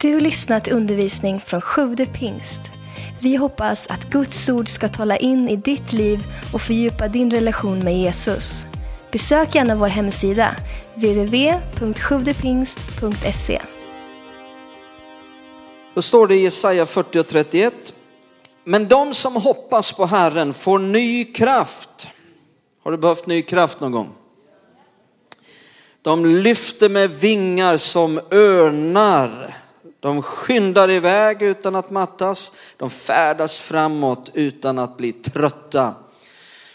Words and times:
Du 0.00 0.20
lyssnat 0.20 0.64
till 0.64 0.72
undervisning 0.72 1.40
från 1.40 1.60
Sjude 1.60 2.06
pingst. 2.06 2.60
Vi 3.20 3.36
hoppas 3.36 3.86
att 3.86 4.10
Guds 4.10 4.48
ord 4.48 4.68
ska 4.68 4.88
tala 4.88 5.16
in 5.16 5.48
i 5.48 5.56
ditt 5.56 5.92
liv 5.92 6.24
och 6.52 6.62
fördjupa 6.62 7.08
din 7.08 7.30
relation 7.30 7.78
med 7.78 7.98
Jesus. 7.98 8.66
Besök 9.12 9.54
gärna 9.54 9.76
vår 9.76 9.88
hemsida, 9.88 10.56
www.sjuvdepingst.se. 10.94 13.62
Då 15.94 16.02
står 16.02 16.26
det 16.26 16.34
i 16.34 16.42
Jesaja 16.42 16.86
40 16.86 17.18
och 17.18 17.26
31. 17.26 17.74
Men 18.64 18.88
de 18.88 19.14
som 19.14 19.36
hoppas 19.36 19.92
på 19.92 20.06
Herren 20.06 20.54
får 20.54 20.78
ny 20.78 21.24
kraft. 21.24 22.08
Har 22.84 22.90
du 22.90 22.98
behövt 22.98 23.26
ny 23.26 23.42
kraft 23.42 23.80
någon 23.80 23.92
gång? 23.92 24.08
De 26.02 26.26
lyfter 26.26 26.88
med 26.88 27.10
vingar 27.10 27.76
som 27.76 28.20
örnar. 28.30 29.65
De 30.06 30.22
skyndar 30.22 30.90
iväg 30.90 31.42
utan 31.42 31.74
att 31.76 31.90
mattas. 31.90 32.52
De 32.76 32.90
färdas 32.90 33.58
framåt 33.58 34.30
utan 34.34 34.78
att 34.78 34.96
bli 34.96 35.12
trötta. 35.12 35.94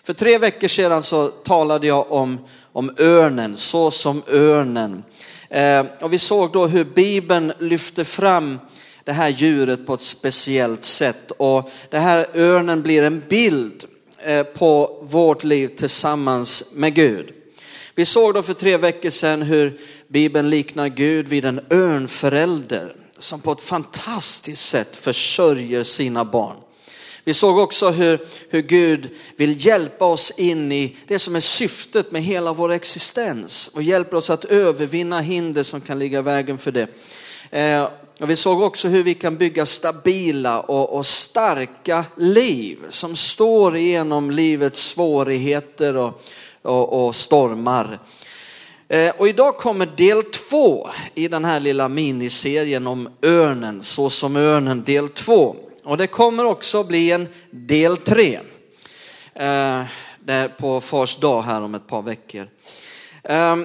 För 0.03 0.13
tre 0.13 0.37
veckor 0.37 0.67
sedan 0.67 1.03
så 1.03 1.27
talade 1.27 1.87
jag 1.87 2.11
om, 2.11 2.39
om 2.71 2.91
örnen, 2.99 3.57
så 3.57 3.91
som 3.91 4.23
örnen. 4.27 5.03
Eh, 5.49 5.85
och 5.99 6.13
vi 6.13 6.19
såg 6.19 6.51
då 6.51 6.67
hur 6.67 6.83
Bibeln 6.83 7.53
lyfter 7.59 8.03
fram 8.03 8.59
det 9.03 9.11
här 9.11 9.29
djuret 9.29 9.85
på 9.85 9.93
ett 9.93 10.01
speciellt 10.01 10.85
sätt. 10.85 11.31
Och 11.37 11.71
det 11.89 11.99
här 11.99 12.27
örnen 12.33 12.81
blir 12.81 13.03
en 13.03 13.23
bild 13.29 13.83
eh, 14.23 14.43
på 14.43 14.99
vårt 15.01 15.43
liv 15.43 15.67
tillsammans 15.67 16.63
med 16.73 16.93
Gud. 16.93 17.31
Vi 17.95 18.05
såg 18.05 18.33
då 18.33 18.41
för 18.41 18.53
tre 18.53 18.77
veckor 18.77 19.09
sedan 19.09 19.41
hur 19.41 19.77
Bibeln 20.07 20.49
liknar 20.49 20.87
Gud 20.87 21.27
vid 21.27 21.45
en 21.45 21.61
örnförälder 21.69 22.95
som 23.21 23.41
på 23.41 23.51
ett 23.51 23.61
fantastiskt 23.61 24.69
sätt 24.69 24.95
försörjer 24.95 25.83
sina 25.83 26.25
barn. 26.25 26.55
Vi 27.23 27.33
såg 27.33 27.57
också 27.57 27.89
hur, 27.89 28.19
hur 28.49 28.61
Gud 28.61 29.09
vill 29.35 29.65
hjälpa 29.65 30.05
oss 30.05 30.31
in 30.37 30.71
i 30.71 30.97
det 31.07 31.19
som 31.19 31.35
är 31.35 31.39
syftet 31.39 32.11
med 32.11 32.23
hela 32.23 32.53
vår 32.53 32.71
existens 32.71 33.67
och 33.67 33.83
hjälper 33.83 34.17
oss 34.17 34.29
att 34.29 34.45
övervinna 34.45 35.21
hinder 35.21 35.63
som 35.63 35.81
kan 35.81 35.99
ligga 35.99 36.19
i 36.19 36.21
vägen 36.21 36.57
för 36.57 36.71
det. 36.71 36.87
Eh, 37.51 37.87
och 38.19 38.29
vi 38.29 38.35
såg 38.35 38.61
också 38.61 38.87
hur 38.87 39.03
vi 39.03 39.13
kan 39.13 39.37
bygga 39.37 39.65
stabila 39.65 40.59
och, 40.59 40.97
och 40.97 41.05
starka 41.05 42.05
liv 42.17 42.77
som 42.89 43.15
står 43.15 43.77
igenom 43.77 44.31
livets 44.31 44.81
svårigheter 44.81 45.97
och, 45.97 46.21
och, 46.61 47.05
och 47.05 47.15
stormar. 47.15 47.99
Eh, 48.91 49.13
och 49.17 49.27
idag 49.27 49.57
kommer 49.57 49.85
del 49.85 50.23
två 50.23 50.89
i 51.15 51.27
den 51.27 51.45
här 51.45 51.59
lilla 51.59 51.89
miniserien 51.89 52.87
om 52.87 53.09
örnen, 53.21 53.81
så 53.81 54.09
som 54.09 54.35
örnen 54.35 54.83
del 54.83 55.09
två. 55.09 55.55
Och 55.83 55.97
det 55.97 56.07
kommer 56.07 56.45
också 56.45 56.83
bli 56.83 57.11
en 57.11 57.27
del 57.51 57.97
tre 57.97 58.39
eh, 59.33 59.83
på 60.59 60.81
fars 60.81 61.17
dag 61.17 61.41
här 61.41 61.61
om 61.61 61.75
ett 61.75 61.87
par 61.87 62.01
veckor. 62.01 62.47
Eh, 63.23 63.57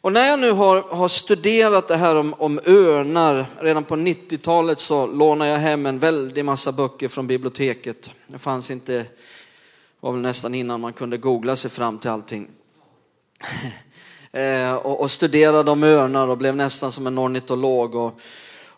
och 0.00 0.12
när 0.12 0.28
jag 0.28 0.38
nu 0.38 0.50
har, 0.50 0.82
har 0.82 1.08
studerat 1.08 1.88
det 1.88 1.96
här 1.96 2.14
om, 2.14 2.34
om 2.38 2.60
örnar, 2.66 3.46
redan 3.60 3.84
på 3.84 3.96
90-talet 3.96 4.80
så 4.80 5.06
lånade 5.06 5.50
jag 5.50 5.58
hem 5.58 5.86
en 5.86 5.98
väldig 5.98 6.44
massa 6.44 6.72
böcker 6.72 7.08
från 7.08 7.26
biblioteket. 7.26 8.10
Det 8.26 8.38
fanns 8.38 8.70
inte, 8.70 9.04
var 10.00 10.12
väl 10.12 10.20
nästan 10.20 10.54
innan 10.54 10.80
man 10.80 10.92
kunde 10.92 11.16
googla 11.16 11.56
sig 11.56 11.70
fram 11.70 11.98
till 11.98 12.10
allting. 12.10 12.48
eh, 14.34 14.74
och, 14.74 15.00
och 15.00 15.10
studerade 15.10 15.70
om 15.70 15.84
örnar 15.84 16.28
och 16.28 16.38
blev 16.38 16.56
nästan 16.56 16.92
som 16.92 17.06
en 17.06 17.18
ornitolog. 17.18 17.94
Och, 17.94 18.20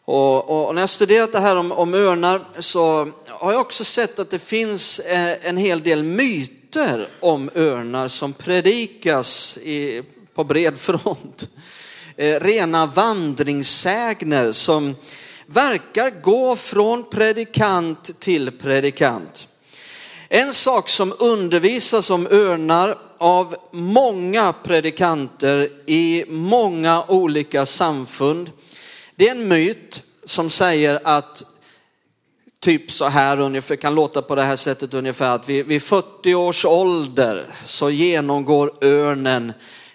och, 0.04 0.66
och, 0.66 0.74
när 0.74 0.82
jag 0.82 0.88
studerat 0.88 1.32
det 1.32 1.40
här 1.40 1.56
om, 1.56 1.72
om 1.72 1.94
örnar 1.94 2.40
så 2.58 3.08
har 3.28 3.52
jag 3.52 3.60
också 3.60 3.84
sett 3.84 4.18
att 4.18 4.30
det 4.30 4.38
finns 4.38 4.98
eh, 4.98 5.48
en 5.48 5.56
hel 5.56 5.82
del 5.82 6.02
myter 6.02 7.08
om 7.20 7.50
örnar 7.54 8.08
som 8.08 8.32
predikas 8.32 9.58
i, 9.58 10.02
på 10.34 10.44
bred 10.44 10.78
front. 10.78 11.48
Eh, 12.16 12.40
rena 12.40 12.86
vandringssägner 12.86 14.52
som 14.52 14.94
verkar 15.46 16.10
gå 16.22 16.56
från 16.56 17.10
predikant 17.10 18.20
till 18.20 18.50
predikant. 18.58 19.48
En 20.28 20.54
sak 20.54 20.88
som 20.88 21.14
undervisas 21.18 22.10
om 22.10 22.26
örnar 22.26 22.98
av 23.18 23.56
många 23.70 24.54
predikanter 24.62 25.70
i 25.86 26.24
många 26.28 27.04
olika 27.08 27.66
samfund, 27.66 28.50
det 29.16 29.28
är 29.28 29.30
en 29.30 29.48
myt 29.48 30.02
som 30.24 30.50
säger 30.50 31.00
att 31.04 31.42
typ 32.60 32.90
så 32.90 33.04
här 33.04 33.40
ungefär, 33.40 33.76
kan 33.76 33.94
låta 33.94 34.22
på 34.22 34.34
det 34.34 34.42
här 34.42 34.56
sättet 34.56 34.94
ungefär 34.94 35.28
att 35.28 35.48
vid, 35.48 35.66
vid 35.66 35.82
40 35.82 36.34
års 36.34 36.64
ålder 36.64 37.44
så 37.64 37.90
genomgår 37.90 38.72
örnen 38.80 39.52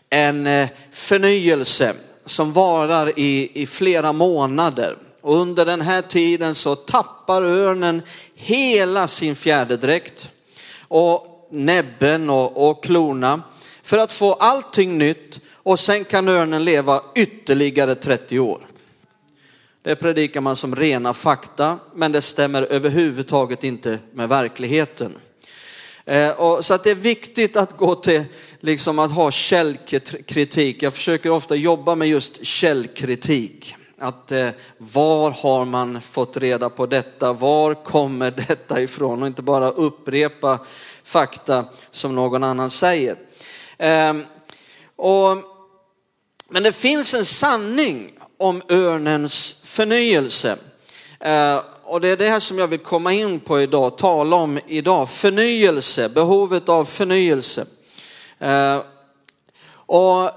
en 0.09 0.47
eh, 0.47 0.69
förnyelse 0.91 1.93
som 2.25 2.53
varar 2.53 3.19
i, 3.19 3.51
i 3.53 3.65
flera 3.65 4.13
månader. 4.13 4.95
Och 5.21 5.35
under 5.35 5.65
den 5.65 5.81
här 5.81 6.01
tiden 6.01 6.55
så 6.55 6.75
tappar 6.75 7.41
örnen 7.41 8.01
hela 8.35 9.07
sin 9.07 9.35
fjäderdräkt 9.35 10.31
och 10.87 11.30
näbben 11.51 12.29
och, 12.29 12.69
och 12.69 12.83
klorna 12.83 13.41
för 13.83 13.97
att 13.97 14.11
få 14.11 14.33
allting 14.33 14.97
nytt 14.97 15.39
och 15.53 15.79
sen 15.79 16.03
kan 16.03 16.27
örnen 16.27 16.65
leva 16.65 17.01
ytterligare 17.15 17.95
30 17.95 18.39
år. 18.39 18.67
Det 19.83 19.95
predikar 19.95 20.41
man 20.41 20.55
som 20.55 20.75
rena 20.75 21.13
fakta, 21.13 21.79
men 21.95 22.11
det 22.11 22.21
stämmer 22.21 22.61
överhuvudtaget 22.61 23.63
inte 23.63 23.99
med 24.13 24.29
verkligheten. 24.29 25.17
Eh, 26.05 26.29
och 26.29 26.65
så 26.65 26.73
att 26.73 26.83
det 26.83 26.91
är 26.91 26.95
viktigt 26.95 27.57
att 27.57 27.77
gå 27.77 27.95
till 27.95 28.23
liksom 28.59 28.99
att 28.99 29.11
ha 29.11 29.31
källkritik. 29.31 30.83
Jag 30.83 30.93
försöker 30.93 31.29
ofta 31.29 31.55
jobba 31.55 31.95
med 31.95 32.07
just 32.07 32.45
källkritik. 32.45 33.75
Att 34.01 34.31
eh, 34.31 34.49
var 34.77 35.31
har 35.31 35.65
man 35.65 36.01
fått 36.01 36.37
reda 36.37 36.69
på 36.69 36.85
detta? 36.85 37.33
Var 37.33 37.73
kommer 37.73 38.31
detta 38.47 38.81
ifrån? 38.81 39.21
Och 39.21 39.27
inte 39.27 39.41
bara 39.41 39.69
upprepa 39.69 40.59
fakta 41.03 41.65
som 41.91 42.15
någon 42.15 42.43
annan 42.43 42.69
säger. 42.69 43.15
Eh, 43.77 44.13
och, 44.95 45.37
men 46.49 46.63
det 46.63 46.71
finns 46.71 47.13
en 47.13 47.25
sanning 47.25 48.11
om 48.37 48.61
örnens 48.69 49.61
förnyelse. 49.63 50.57
Eh, 51.19 51.59
och 51.83 52.01
det 52.01 52.07
är 52.07 52.17
det 52.17 52.29
här 52.29 52.39
som 52.39 52.57
jag 52.57 52.67
vill 52.67 52.79
komma 52.79 53.13
in 53.13 53.39
på 53.39 53.61
idag, 53.61 53.97
tala 53.97 54.35
om 54.35 54.59
idag. 54.67 55.09
Förnyelse, 55.09 56.09
behovet 56.09 56.69
av 56.69 56.85
förnyelse. 56.85 57.65
Eh, 58.39 58.81
och 59.73 60.31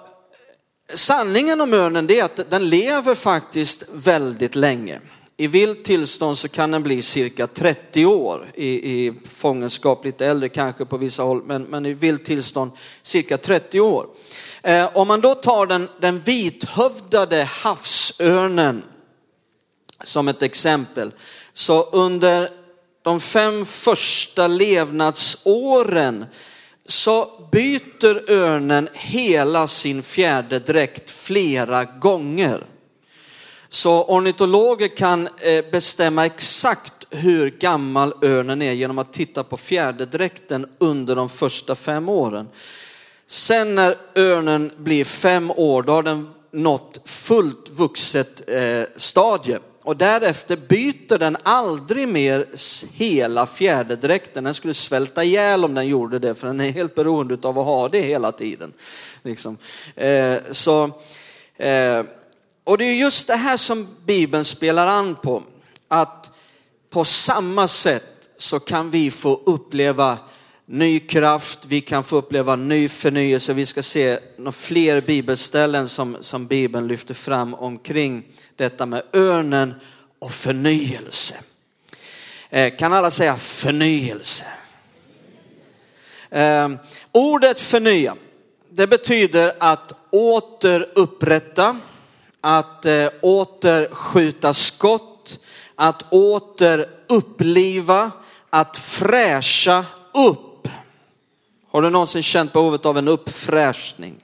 sanningen 0.94 1.60
om 1.60 1.74
örnen 1.74 2.10
är 2.10 2.24
att 2.24 2.50
den 2.50 2.68
lever 2.68 3.14
faktiskt 3.14 3.84
väldigt 3.92 4.54
länge. 4.54 5.00
I 5.36 5.46
vilt 5.46 5.84
tillstånd 5.84 6.38
så 6.38 6.48
kan 6.48 6.70
den 6.70 6.82
bli 6.82 7.02
cirka 7.02 7.46
30 7.46 8.06
år, 8.06 8.52
i, 8.54 8.68
i 8.68 9.12
fångenskap 9.28 10.04
lite 10.04 10.26
äldre 10.26 10.48
kanske 10.48 10.84
på 10.84 10.96
vissa 10.96 11.22
håll, 11.22 11.42
men, 11.42 11.62
men 11.62 11.86
i 11.86 11.92
vilt 11.92 12.24
tillstånd 12.24 12.70
cirka 13.02 13.38
30 13.38 13.80
år. 13.80 14.06
Eh, 14.62 14.96
om 14.96 15.08
man 15.08 15.20
då 15.20 15.34
tar 15.34 15.66
den, 15.66 15.88
den 16.00 16.20
vithövdade 16.20 17.44
havsörnen 17.44 18.82
som 20.04 20.28
ett 20.28 20.42
exempel, 20.42 21.12
så 21.52 21.82
under 21.82 22.50
de 23.02 23.20
fem 23.20 23.64
första 23.64 24.46
levnadsåren 24.46 26.26
så 26.88 27.28
byter 27.52 28.30
örnen 28.30 28.88
hela 28.92 29.66
sin 29.66 30.02
fjäderdräkt 30.02 31.10
flera 31.10 31.84
gånger. 31.84 32.64
Så 33.68 34.04
ornitologer 34.04 34.96
kan 34.96 35.28
eh, 35.40 35.64
bestämma 35.70 36.26
exakt 36.26 36.92
hur 37.10 37.50
gammal 37.50 38.14
örnen 38.22 38.62
är 38.62 38.72
genom 38.72 38.98
att 38.98 39.12
titta 39.12 39.44
på 39.44 39.56
fjäderdräkten 39.56 40.66
under 40.78 41.16
de 41.16 41.28
första 41.28 41.74
fem 41.74 42.08
åren. 42.08 42.48
Sen 43.26 43.74
när 43.74 43.96
örnen 44.14 44.70
blir 44.76 45.04
fem 45.04 45.50
år, 45.50 45.82
då 45.82 45.92
har 45.92 46.02
den 46.02 46.28
nått 46.50 47.00
fullt 47.04 47.70
vuxet 47.70 48.50
eh, 48.50 48.82
stadie. 48.96 49.58
Och 49.84 49.96
därefter 49.96 50.56
byter 50.56 51.18
den 51.18 51.36
aldrig 51.42 52.08
mer 52.08 52.46
hela 52.92 53.46
fjäderdräkten. 53.46 54.44
Den 54.44 54.54
skulle 54.54 54.74
svälta 54.74 55.24
ihjäl 55.24 55.64
om 55.64 55.74
den 55.74 55.86
gjorde 55.86 56.18
det, 56.18 56.34
för 56.34 56.46
den 56.46 56.60
är 56.60 56.70
helt 56.70 56.94
beroende 56.94 57.48
av 57.48 57.58
att 57.58 57.64
ha 57.64 57.88
det 57.88 58.00
hela 58.00 58.32
tiden. 58.32 58.72
Liksom. 59.22 59.58
Eh, 59.96 60.36
så, 60.50 60.84
eh, 61.56 62.04
och 62.64 62.78
det 62.78 62.84
är 62.84 62.94
just 62.94 63.26
det 63.26 63.36
här 63.36 63.56
som 63.56 63.88
Bibeln 64.06 64.44
spelar 64.44 64.86
an 64.86 65.16
på. 65.22 65.42
Att 65.88 66.30
på 66.90 67.04
samma 67.04 67.68
sätt 67.68 68.28
så 68.38 68.60
kan 68.60 68.90
vi 68.90 69.10
få 69.10 69.40
uppleva 69.46 70.18
ny 70.66 71.00
kraft, 71.00 71.66
vi 71.66 71.80
kan 71.80 72.04
få 72.04 72.16
uppleva 72.16 72.56
ny 72.56 72.88
förnyelse. 72.88 73.54
Vi 73.54 73.66
ska 73.66 73.82
se 73.82 74.18
några 74.36 74.52
fler 74.52 75.00
bibelställen 75.00 75.88
som, 75.88 76.16
som 76.20 76.46
Bibeln 76.46 76.88
lyfter 76.88 77.14
fram 77.14 77.54
omkring 77.54 78.24
detta 78.56 78.86
med 78.86 79.02
örnen 79.12 79.74
och 80.18 80.30
förnyelse. 80.30 81.34
Eh, 82.50 82.76
kan 82.76 82.92
alla 82.92 83.10
säga 83.10 83.36
förnyelse? 83.36 84.44
Eh, 86.30 86.68
ordet 87.12 87.60
förnya, 87.60 88.16
det 88.70 88.86
betyder 88.86 89.52
att 89.60 89.92
återupprätta, 90.10 91.80
att 92.40 92.84
eh, 92.84 93.08
åter 93.22 93.94
skjuta 93.94 94.54
skott, 94.54 95.40
att 95.74 96.12
åter 96.12 96.88
uppliva, 97.08 98.10
att 98.50 98.76
fräscha 98.76 99.84
upp. 100.14 100.43
Har 101.74 101.82
du 101.82 101.90
någonsin 101.90 102.22
känt 102.22 102.52
behovet 102.52 102.86
av 102.86 102.98
en 102.98 103.08
uppfräschning? 103.08 104.16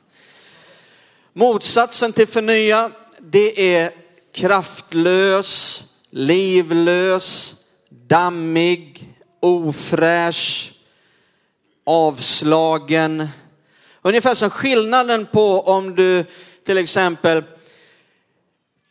Motsatsen 1.32 2.12
till 2.12 2.26
förnya, 2.26 2.90
det 3.18 3.74
är 3.74 3.92
kraftlös, 4.34 5.84
livlös, 6.10 7.56
dammig, 7.90 9.08
ofräsch, 9.40 10.72
avslagen. 11.86 13.28
Ungefär 14.02 14.34
som 14.34 14.50
skillnaden 14.50 15.26
på 15.26 15.60
om 15.60 15.94
du 15.94 16.24
till 16.66 16.78
exempel 16.78 17.44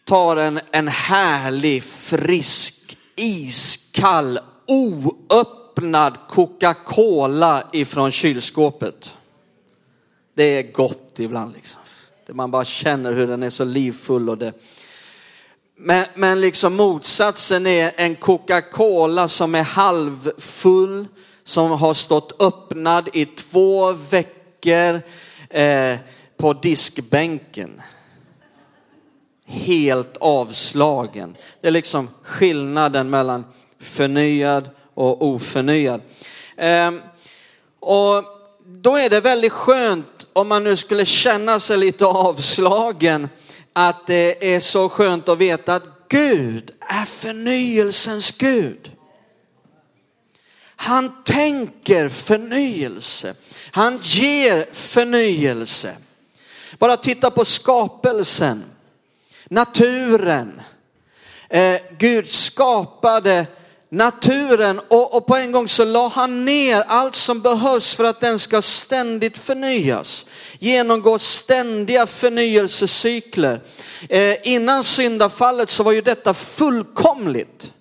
tar 0.06 0.38
en, 0.38 0.60
en 0.72 0.88
härlig, 0.88 1.84
frisk, 1.84 2.98
iskall, 3.16 4.40
oöppen 4.68 5.59
öppnad 5.80 6.18
Coca-Cola 6.30 7.64
ifrån 7.72 8.12
kylskåpet. 8.12 9.16
Det 10.36 10.44
är 10.44 10.72
gott 10.72 11.20
ibland 11.20 11.54
liksom. 11.54 11.82
Man 12.32 12.52
bara 12.52 12.66
känner 12.66 13.14
hur 13.14 13.28
den 13.28 13.44
är 13.44 13.50
så 13.50 13.66
livfull 13.66 14.30
och 14.30 14.38
det. 14.38 14.54
Men, 15.76 16.06
men 16.16 16.42
liksom 16.42 16.76
motsatsen 16.76 17.68
är 17.68 17.92
en 17.96 18.16
Coca-Cola 18.16 19.28
som 19.28 19.56
är 19.56 19.64
halvfull, 19.64 21.08
som 21.44 21.72
har 21.72 21.94
stått 21.94 22.42
öppnad 22.42 23.10
i 23.14 23.26
två 23.26 23.92
veckor 23.92 25.02
eh, 25.50 25.98
på 26.38 26.54
diskbänken. 26.54 27.82
Helt 29.46 30.18
avslagen. 30.18 31.36
Det 31.62 31.68
är 31.68 31.72
liksom 31.72 32.10
skillnaden 32.24 33.10
mellan 33.10 33.46
förnyad 33.80 34.70
och 35.00 35.22
oförnyad. 35.22 36.02
Ehm, 36.58 37.02
och 37.80 38.24
då 38.66 38.98
är 38.98 39.10
det 39.10 39.20
väldigt 39.20 39.52
skönt 39.52 40.28
om 40.34 40.48
man 40.48 40.64
nu 40.64 40.78
skulle 40.78 41.06
känna 41.06 41.60
sig 41.60 41.78
lite 41.78 42.06
avslagen 42.06 43.30
att 43.74 44.08
det 44.08 44.56
är 44.56 44.60
så 44.60 44.90
skönt 44.90 45.30
att 45.30 45.38
veta 45.38 45.76
att 45.76 45.84
Gud 46.10 46.72
är 46.80 47.06
förnyelsens 47.06 48.32
Gud. 48.32 48.92
Han 50.76 51.24
tänker 51.24 52.10
förnyelse. 52.10 53.34
Han 53.72 54.00
ger 54.02 54.68
förnyelse. 54.72 55.96
Bara 56.78 56.98
titta 56.98 57.32
på 57.32 57.46
skapelsen, 57.46 58.64
naturen. 59.50 60.62
Eh, 61.50 61.82
Gud 61.98 62.30
skapade 62.30 63.48
naturen 63.92 64.80
och, 64.80 65.16
och, 65.16 65.26
på 65.26 65.36
en 65.36 65.52
gång 65.52 65.68
så 65.68 65.86
la 65.86 66.08
han 66.08 66.46
ner 66.46 66.82
allt 66.88 67.16
som 67.16 67.42
behövs 67.42 67.96
för 67.96 68.04
att 68.04 68.22
den 68.22 68.40
ska 68.40 68.62
ständigt 68.62 69.38
förnyas. 69.38 70.26
Genomgå 70.60 71.20
ständiga 71.20 72.08
förnyelsecykler. 72.08 73.62
Eh, 74.10 74.36
innan 74.44 74.84
syndafallet 74.84 75.70
så 75.70 75.84
var 75.84 75.92
ju 75.92 76.02
detta 76.02 76.34
fullkomligt. 76.34 77.74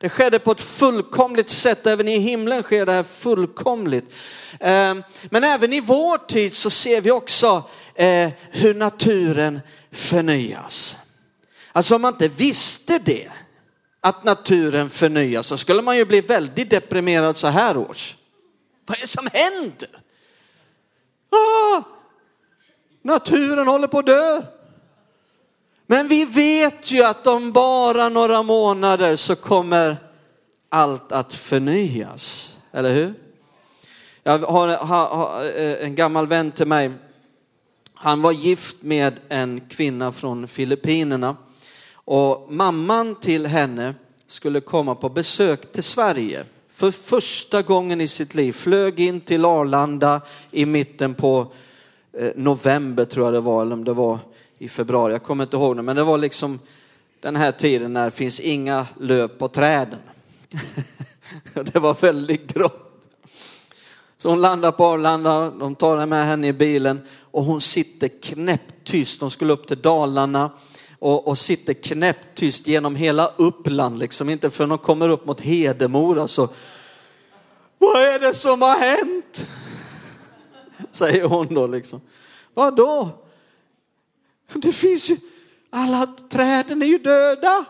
Det 0.00 0.08
skedde 0.08 0.38
på 0.38 0.50
ett 0.50 0.60
fullkomligt 0.60 1.50
sätt, 1.50 1.86
även 1.86 2.08
i 2.08 2.18
himlen 2.18 2.62
sker 2.62 2.86
det 2.86 2.92
här 2.92 3.02
fullkomligt. 3.02 4.14
Eh, 4.60 4.94
men 5.30 5.44
även 5.44 5.72
i 5.72 5.80
vår 5.80 6.26
tid 6.26 6.54
så 6.54 6.70
ser 6.70 7.00
vi 7.00 7.10
också 7.10 7.62
eh, 7.94 8.30
hur 8.50 8.74
naturen 8.74 9.60
förnyas. 9.92 10.98
Alltså 11.72 11.94
om 11.94 12.02
man 12.02 12.12
inte 12.12 12.28
visste 12.28 12.98
det, 12.98 13.28
att 14.06 14.24
naturen 14.24 14.90
förnyas 14.90 15.46
så 15.46 15.58
skulle 15.58 15.82
man 15.82 15.96
ju 15.96 16.04
bli 16.04 16.20
väldigt 16.20 16.70
deprimerad 16.70 17.36
så 17.36 17.46
här 17.46 17.76
års. 17.76 18.16
Vad 18.86 18.96
är 18.96 19.00
det 19.00 19.06
som 19.06 19.28
händer? 19.32 19.88
Ah, 21.30 21.82
naturen 23.02 23.68
håller 23.68 23.86
på 23.86 23.98
att 23.98 24.06
dö. 24.06 24.42
Men 25.86 26.08
vi 26.08 26.24
vet 26.24 26.90
ju 26.90 27.02
att 27.02 27.26
om 27.26 27.52
bara 27.52 28.08
några 28.08 28.42
månader 28.42 29.16
så 29.16 29.36
kommer 29.36 29.96
allt 30.68 31.12
att 31.12 31.34
förnyas, 31.34 32.58
eller 32.72 32.94
hur? 32.94 33.14
Jag 34.22 34.38
har, 34.38 34.68
har, 34.68 35.08
har 35.08 35.44
eh, 35.44 35.84
en 35.84 35.94
gammal 35.94 36.26
vän 36.26 36.52
till 36.52 36.66
mig. 36.66 36.90
Han 37.94 38.22
var 38.22 38.32
gift 38.32 38.82
med 38.82 39.20
en 39.28 39.60
kvinna 39.60 40.12
från 40.12 40.48
Filippinerna 40.48 41.36
och 42.06 42.52
mamman 42.52 43.14
till 43.14 43.46
henne 43.46 43.94
skulle 44.26 44.60
komma 44.60 44.94
på 44.94 45.08
besök 45.08 45.72
till 45.72 45.82
Sverige. 45.82 46.44
För 46.68 46.90
första 46.90 47.62
gången 47.62 48.00
i 48.00 48.08
sitt 48.08 48.34
liv 48.34 48.52
flög 48.52 49.00
in 49.00 49.20
till 49.20 49.44
Arlanda 49.44 50.20
i 50.50 50.66
mitten 50.66 51.14
på 51.14 51.52
eh, 52.12 52.30
november 52.36 53.04
tror 53.04 53.26
jag 53.26 53.34
det 53.34 53.40
var, 53.40 53.62
eller 53.62 53.72
om 53.72 53.84
det 53.84 53.92
var 53.92 54.18
i 54.58 54.68
februari, 54.68 55.12
jag 55.12 55.22
kommer 55.22 55.44
inte 55.44 55.56
ihåg 55.56 55.76
det, 55.76 55.82
men 55.82 55.96
det 55.96 56.04
var 56.04 56.18
liksom 56.18 56.58
den 57.20 57.36
här 57.36 57.52
tiden 57.52 57.92
när 57.92 58.04
det 58.04 58.10
finns 58.10 58.40
inga 58.40 58.86
löv 59.00 59.28
på 59.28 59.48
träden. 59.48 60.00
det 61.54 61.78
var 61.78 61.94
väldigt 62.02 62.54
grått. 62.54 62.82
Så 64.16 64.28
hon 64.28 64.40
landar 64.40 64.72
på 64.72 64.84
Arlanda, 64.84 65.50
de 65.50 65.74
tar 65.74 66.06
med 66.06 66.26
henne 66.26 66.48
i 66.48 66.52
bilen 66.52 67.00
och 67.20 67.44
hon 67.44 67.60
sitter 67.60 68.08
knäpptyst. 68.08 69.20
De 69.20 69.30
skulle 69.30 69.52
upp 69.52 69.66
till 69.66 69.80
Dalarna 69.80 70.50
och, 70.98 71.28
och 71.28 71.38
sitter 71.38 71.72
knäpptyst 71.72 72.66
genom 72.66 72.96
hela 72.96 73.32
Uppland, 73.36 73.98
liksom 73.98 74.28
inte 74.28 74.50
förrän 74.50 74.68
de 74.68 74.78
kommer 74.78 75.08
upp 75.08 75.26
mot 75.26 75.40
Hedemora 75.40 76.28
så, 76.28 76.48
vad 77.78 78.02
är 78.02 78.18
det 78.18 78.34
som 78.34 78.62
har 78.62 78.78
hänt? 78.78 79.46
Säger 80.90 81.24
hon 81.24 81.54
då 81.54 81.66
liksom. 81.66 82.00
Vadå? 82.54 83.08
Det 84.54 84.72
finns 84.72 85.10
ju, 85.10 85.16
alla 85.70 86.06
träden 86.06 86.82
är 86.82 86.86
ju 86.86 86.98
döda. 86.98 87.64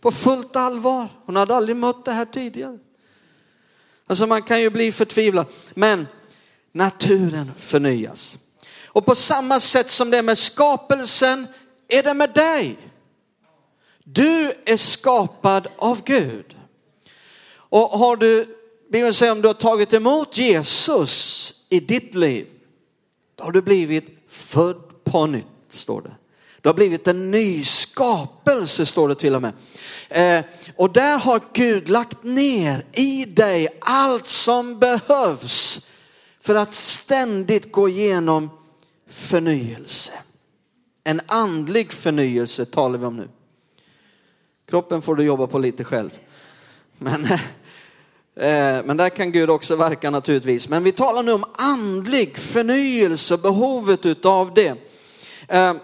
På 0.00 0.10
fullt 0.10 0.56
allvar. 0.56 1.08
Hon 1.24 1.36
hade 1.36 1.54
aldrig 1.54 1.76
mött 1.76 2.04
det 2.04 2.12
här 2.12 2.24
tidigare. 2.24 2.78
Alltså 4.06 4.26
man 4.26 4.42
kan 4.42 4.60
ju 4.60 4.70
bli 4.70 4.92
förtvivlad. 4.92 5.46
Men 5.74 6.06
naturen 6.72 7.52
förnyas. 7.56 8.38
Och 8.96 9.06
på 9.06 9.14
samma 9.14 9.60
sätt 9.60 9.90
som 9.90 10.10
det 10.10 10.18
är 10.18 10.22
med 10.22 10.38
skapelsen 10.38 11.46
är 11.88 12.02
det 12.02 12.14
med 12.14 12.34
dig. 12.34 12.78
Du 14.04 14.52
är 14.66 14.76
skapad 14.76 15.68
av 15.76 16.02
Gud. 16.04 16.56
Och 17.48 17.88
har 17.88 18.16
du, 18.16 18.56
Bibeln 18.92 19.14
säger 19.14 19.32
om 19.32 19.42
du 19.42 19.48
har 19.48 19.54
tagit 19.54 19.92
emot 19.92 20.38
Jesus 20.38 21.54
i 21.68 21.80
ditt 21.80 22.14
liv, 22.14 22.46
då 23.34 23.44
har 23.44 23.52
du 23.52 23.62
blivit 23.62 24.04
född 24.28 25.04
på 25.04 25.26
nytt, 25.26 25.46
står 25.68 26.02
det. 26.02 26.16
Du 26.60 26.68
har 26.68 26.74
blivit 26.74 27.08
en 27.08 27.30
ny 27.30 27.64
skapelse, 27.64 28.86
står 28.86 29.08
det 29.08 29.14
till 29.14 29.34
och 29.34 29.42
med. 29.42 29.52
Eh, 30.08 30.44
och 30.76 30.92
där 30.92 31.18
har 31.18 31.40
Gud 31.52 31.88
lagt 31.88 32.24
ner 32.24 32.86
i 32.92 33.24
dig 33.24 33.68
allt 33.80 34.26
som 34.26 34.78
behövs 34.78 35.86
för 36.40 36.54
att 36.54 36.74
ständigt 36.74 37.72
gå 37.72 37.88
igenom 37.88 38.50
förnyelse. 39.16 40.12
En 41.04 41.20
andlig 41.26 41.92
förnyelse 41.92 42.64
talar 42.64 42.98
vi 42.98 43.06
om 43.06 43.16
nu. 43.16 43.28
Kroppen 44.68 45.02
får 45.02 45.16
du 45.16 45.24
jobba 45.24 45.46
på 45.46 45.58
lite 45.58 45.84
själv. 45.84 46.10
Men, 46.98 47.24
eh, 48.36 48.84
men 48.84 48.96
där 48.96 49.08
kan 49.08 49.32
Gud 49.32 49.50
också 49.50 49.76
verka 49.76 50.10
naturligtvis. 50.10 50.68
Men 50.68 50.84
vi 50.84 50.92
talar 50.92 51.22
nu 51.22 51.32
om 51.32 51.44
andlig 51.54 52.38
förnyelse, 52.38 53.36
behovet 53.36 54.06
utav 54.06 54.54
det. 54.54 54.76
Eh, 55.48 55.74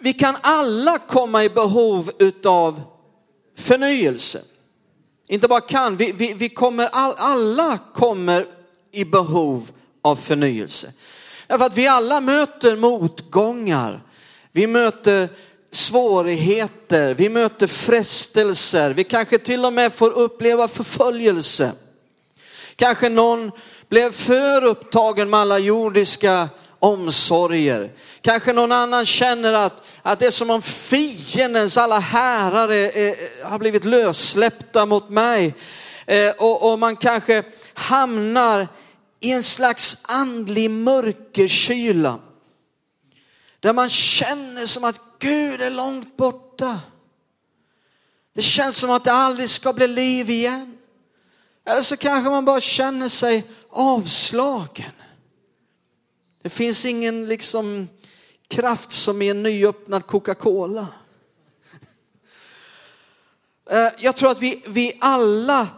vi 0.00 0.12
kan 0.12 0.36
alla 0.42 0.98
komma 0.98 1.44
i 1.44 1.48
behov 1.48 2.10
utav 2.18 2.82
förnyelse. 3.56 4.42
Inte 5.28 5.48
bara 5.48 5.60
kan, 5.60 5.96
vi, 5.96 6.12
vi, 6.12 6.32
vi 6.32 6.48
kommer, 6.48 6.88
all, 6.92 7.14
alla 7.16 7.78
kommer 7.94 8.46
i 8.92 9.04
behov 9.04 9.70
av 10.02 10.16
förnyelse. 10.16 10.92
Därför 11.46 11.64
att 11.64 11.78
vi 11.78 11.88
alla 11.88 12.20
möter 12.20 12.76
motgångar. 12.76 14.00
Vi 14.52 14.66
möter 14.66 15.28
svårigheter, 15.70 17.14
vi 17.14 17.28
möter 17.28 17.66
frestelser, 17.66 18.90
vi 18.90 19.04
kanske 19.04 19.38
till 19.38 19.64
och 19.64 19.72
med 19.72 19.92
får 19.92 20.10
uppleva 20.10 20.68
förföljelse. 20.68 21.72
Kanske 22.76 23.08
någon 23.08 23.50
blev 23.88 24.12
för 24.12 24.64
upptagen 24.64 25.30
med 25.30 25.40
alla 25.40 25.58
jordiska 25.58 26.48
omsorger. 26.78 27.90
Kanske 28.20 28.52
någon 28.52 28.72
annan 28.72 29.06
känner 29.06 29.52
att, 29.52 29.86
att 30.02 30.18
det 30.18 30.26
är 30.26 30.30
som 30.30 30.50
om 30.50 30.62
fiendens 30.62 31.76
alla 31.76 31.98
härare 31.98 32.76
eh, 32.76 33.08
eh, 33.08 33.14
har 33.44 33.58
blivit 33.58 33.84
lössläppta 33.84 34.86
mot 34.86 35.08
mig. 35.08 35.54
Eh, 36.06 36.30
och, 36.30 36.72
och 36.72 36.78
man 36.78 36.96
kanske 36.96 37.42
hamnar 37.74 38.68
i 39.24 39.30
en 39.30 39.42
slags 39.42 39.98
andlig 40.02 40.70
mörkerkyla. 40.70 42.20
Där 43.60 43.72
man 43.72 43.90
känner 43.90 44.66
som 44.66 44.84
att 44.84 45.00
Gud 45.18 45.60
är 45.60 45.70
långt 45.70 46.16
borta. 46.16 46.80
Det 48.34 48.42
känns 48.42 48.76
som 48.76 48.90
att 48.90 49.04
det 49.04 49.12
aldrig 49.12 49.50
ska 49.50 49.72
bli 49.72 49.86
liv 49.86 50.30
igen. 50.30 50.78
Eller 51.66 51.82
så 51.82 51.96
kanske 51.96 52.30
man 52.30 52.44
bara 52.44 52.60
känner 52.60 53.08
sig 53.08 53.50
avslagen. 53.70 54.92
Det 56.42 56.50
finns 56.50 56.84
ingen 56.84 57.28
liksom 57.28 57.88
kraft 58.48 58.92
som 58.92 59.22
i 59.22 59.28
en 59.28 59.42
nyöppnad 59.42 60.06
Coca-Cola. 60.06 60.86
Eh, 63.70 63.88
jag 63.98 64.16
tror 64.16 64.30
att 64.30 64.42
vi, 64.42 64.62
vi 64.66 64.98
alla 65.00 65.68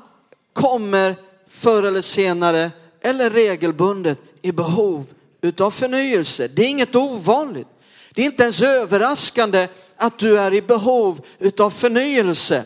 kommer 0.53 1.17
förr 1.49 1.83
eller 1.83 2.03
senare 2.03 2.71
eller 3.07 3.31
regelbundet 3.31 4.19
i 4.43 4.53
behov 4.53 5.07
utav 5.41 5.71
förnyelse. 5.71 6.49
Det 6.49 6.63
är 6.63 6.69
inget 6.69 6.97
ovanligt. 6.97 7.69
Det 8.15 8.23
är 8.23 8.27
inte 8.27 8.43
ens 8.43 8.63
överraskande 8.63 9.69
att 9.97 10.19
du 10.19 10.39
är 10.39 10.55
i 10.55 10.63
behov 10.63 11.21
utav 11.39 11.71
förnyelse. 11.71 12.65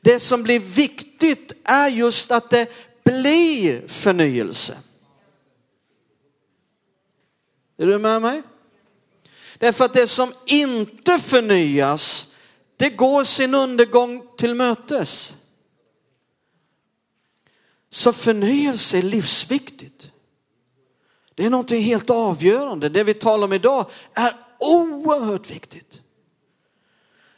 Det 0.00 0.20
som 0.20 0.42
blir 0.42 0.60
viktigt 0.60 1.52
är 1.64 1.88
just 1.88 2.30
att 2.30 2.50
det 2.50 2.68
blir 3.04 3.88
förnyelse. 3.88 4.76
Är 7.78 7.86
du 7.86 7.98
med 7.98 8.22
mig? 8.22 8.42
Därför 9.58 9.84
att 9.84 9.94
det 9.94 10.06
som 10.06 10.32
inte 10.46 11.18
förnyas, 11.18 12.34
det 12.76 12.90
går 12.90 13.24
sin 13.24 13.54
undergång 13.54 14.22
till 14.36 14.54
mötes. 14.54 15.36
Så 17.94 18.12
förnyelse 18.12 18.98
är 18.98 19.02
livsviktigt. 19.02 20.10
Det 21.34 21.44
är 21.44 21.50
någonting 21.50 21.82
helt 21.82 22.10
avgörande. 22.10 22.88
Det 22.88 23.04
vi 23.04 23.14
talar 23.14 23.44
om 23.44 23.52
idag 23.52 23.90
är 24.14 24.32
oerhört 24.58 25.50
viktigt. 25.50 26.00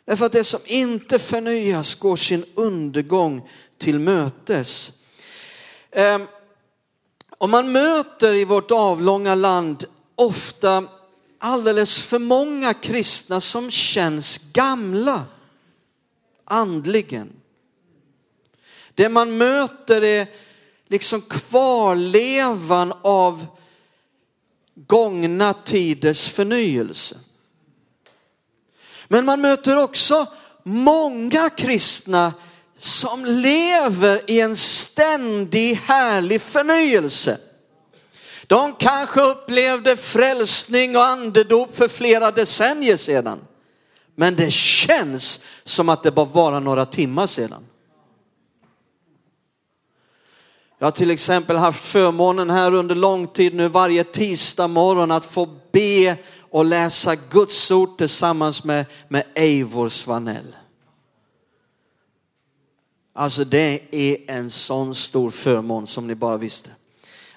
Därför 0.04 0.26
att 0.26 0.32
det 0.32 0.44
som 0.44 0.60
inte 0.64 1.18
förnyas 1.18 1.94
går 1.94 2.16
sin 2.16 2.44
undergång 2.54 3.48
till 3.78 3.98
mötes. 3.98 4.92
Ehm, 5.90 6.26
om 7.38 7.50
man 7.50 7.72
möter 7.72 8.34
i 8.34 8.44
vårt 8.44 8.70
avlånga 8.70 9.34
land 9.34 9.84
ofta 10.14 10.84
alldeles 11.38 12.02
för 12.02 12.18
många 12.18 12.74
kristna 12.74 13.40
som 13.40 13.70
känns 13.70 14.52
gamla 14.52 15.24
andligen. 16.44 17.32
Det 18.96 19.08
man 19.08 19.38
möter 19.38 20.04
är 20.04 20.26
liksom 20.88 21.22
kvarlevan 21.22 22.92
av 23.02 23.46
gångna 24.74 25.54
tiders 25.54 26.30
förnyelse. 26.30 27.16
Men 29.08 29.24
man 29.24 29.40
möter 29.40 29.82
också 29.82 30.26
många 30.62 31.50
kristna 31.50 32.34
som 32.76 33.24
lever 33.24 34.30
i 34.30 34.40
en 34.40 34.56
ständig 34.56 35.74
härlig 35.74 36.42
förnyelse. 36.42 37.38
De 38.46 38.74
kanske 38.74 39.20
upplevde 39.20 39.96
frälsning 39.96 40.96
och 40.96 41.04
andedop 41.04 41.76
för 41.76 41.88
flera 41.88 42.30
decennier 42.30 42.96
sedan. 42.96 43.40
Men 44.14 44.36
det 44.36 44.52
känns 44.52 45.40
som 45.64 45.88
att 45.88 46.02
det 46.02 46.10
var 46.10 46.26
bara 46.26 46.60
några 46.60 46.86
timmar 46.86 47.26
sedan. 47.26 47.64
Jag 50.78 50.86
har 50.86 50.92
till 50.92 51.10
exempel 51.10 51.56
haft 51.56 51.84
förmånen 51.84 52.50
här 52.50 52.74
under 52.74 52.94
lång 52.94 53.26
tid 53.26 53.54
nu 53.54 53.68
varje 53.68 54.04
tisdag 54.04 54.68
morgon 54.68 55.10
att 55.10 55.24
få 55.24 55.48
be 55.72 56.16
och 56.40 56.64
läsa 56.64 57.14
Guds 57.30 57.70
ord 57.70 57.98
tillsammans 57.98 58.64
med, 58.64 58.86
med 59.08 59.24
Eivor 59.34 59.88
Svanell. 59.88 60.56
Alltså 63.14 63.44
det 63.44 63.80
är 63.90 64.30
en 64.30 64.50
sån 64.50 64.94
stor 64.94 65.30
förmån 65.30 65.86
som 65.86 66.06
ni 66.06 66.14
bara 66.14 66.36
visste. 66.36 66.70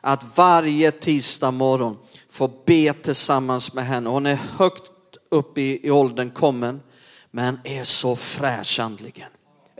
Att 0.01 0.37
varje 0.37 0.91
tisdag 0.91 1.51
morgon 1.51 1.97
få 2.29 2.51
be 2.65 2.93
tillsammans 2.93 3.73
med 3.73 3.85
henne. 3.85 4.09
Hon 4.09 4.25
är 4.25 4.39
högt 4.57 4.91
upp 5.29 5.57
i, 5.57 5.87
i 5.87 5.91
åldern 5.91 6.31
kommen 6.31 6.81
men 7.31 7.59
är 7.63 7.83
så 7.83 8.15
fräsch 8.15 8.79
andligen 8.79 9.29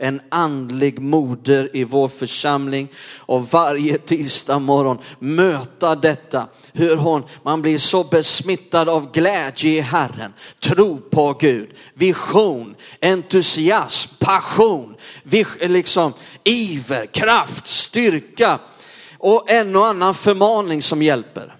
en 0.00 0.20
andlig 0.28 1.00
moder 1.00 1.76
i 1.76 1.84
vår 1.84 2.08
församling 2.08 2.88
och 3.18 3.50
varje 3.50 3.98
tisdag 3.98 4.58
morgon 4.58 4.98
möta 5.18 5.94
detta. 5.94 6.46
Hur 6.72 6.96
hon, 6.96 7.24
man 7.42 7.62
blir 7.62 7.78
så 7.78 8.04
besmittad 8.04 8.88
av 8.88 9.12
glädje 9.12 9.70
i 9.70 9.80
Herren, 9.80 10.32
tro 10.60 10.98
på 10.98 11.36
Gud, 11.40 11.68
vision, 11.94 12.74
entusiasm, 13.00 14.14
passion, 14.18 14.96
liksom 15.60 16.12
iver, 16.44 17.06
kraft, 17.06 17.66
styrka 17.66 18.58
och 19.18 19.50
en 19.50 19.76
och 19.76 19.86
annan 19.86 20.14
förmaning 20.14 20.82
som 20.82 21.02
hjälper. 21.02 21.56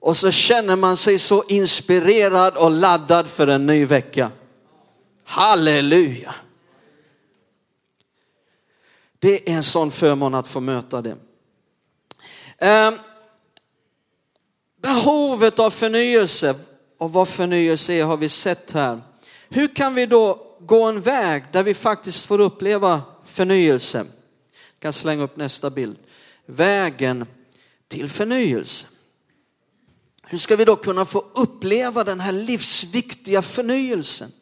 Och 0.00 0.16
så 0.16 0.30
känner 0.30 0.76
man 0.76 0.96
sig 0.96 1.18
så 1.18 1.44
inspirerad 1.48 2.56
och 2.56 2.70
laddad 2.70 3.26
för 3.26 3.46
en 3.46 3.66
ny 3.66 3.84
vecka. 3.84 4.30
Halleluja. 5.32 6.34
Det 9.18 9.50
är 9.50 9.54
en 9.56 9.62
sån 9.62 9.90
förmån 9.90 10.34
att 10.34 10.48
få 10.48 10.60
möta 10.60 11.02
det. 11.02 11.16
Ehm, 12.58 12.98
behovet 14.82 15.58
av 15.58 15.70
förnyelse 15.70 16.54
och 16.98 17.12
vad 17.12 17.28
förnyelse 17.28 17.92
är 17.92 18.04
har 18.04 18.16
vi 18.16 18.28
sett 18.28 18.72
här. 18.72 19.00
Hur 19.48 19.74
kan 19.74 19.94
vi 19.94 20.06
då 20.06 20.56
gå 20.60 20.84
en 20.84 21.00
väg 21.00 21.44
där 21.52 21.62
vi 21.62 21.74
faktiskt 21.74 22.26
får 22.26 22.40
uppleva 22.40 23.02
förnyelse? 23.24 23.98
Jag 23.98 24.80
kan 24.80 24.92
slänga 24.92 25.22
upp 25.22 25.36
nästa 25.36 25.70
bild. 25.70 25.96
Vägen 26.46 27.26
till 27.88 28.08
förnyelse. 28.08 28.86
Hur 30.22 30.38
ska 30.38 30.56
vi 30.56 30.64
då 30.64 30.76
kunna 30.76 31.04
få 31.04 31.24
uppleva 31.34 32.04
den 32.04 32.20
här 32.20 32.32
livsviktiga 32.32 33.42
förnyelsen? 33.42 34.32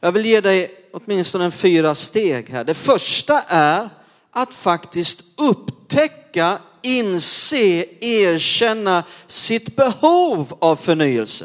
Jag 0.00 0.12
vill 0.12 0.26
ge 0.26 0.40
dig 0.40 0.88
åtminstone 0.92 1.44
en 1.44 1.52
fyra 1.52 1.94
steg 1.94 2.48
här. 2.48 2.64
Det 2.64 2.74
första 2.74 3.42
är 3.48 3.88
att 4.30 4.54
faktiskt 4.54 5.22
upptäcka, 5.40 6.58
inse, 6.82 7.84
erkänna 8.00 9.04
sitt 9.26 9.76
behov 9.76 10.56
av 10.58 10.76
förnyelse. 10.76 11.44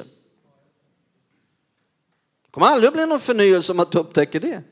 Det 2.46 2.51
kommer 2.51 2.67
aldrig 2.67 2.88
att 2.88 2.93
bli 2.93 3.05
någon 3.05 3.20
förnyelse 3.20 3.72
om 3.72 3.79
att 3.79 3.91
du 3.91 3.98
upptäcker 3.98 4.39
det. 4.39 4.63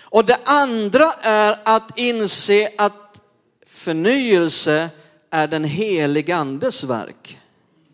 Och 0.00 0.24
det 0.24 0.38
andra 0.44 1.12
är 1.22 1.60
att 1.64 1.98
inse 1.98 2.72
att 2.78 3.20
förnyelse 3.66 4.90
är 5.30 5.46
den 5.46 5.64
helige 5.64 6.36
andes 6.36 6.84
verk. 6.84 7.40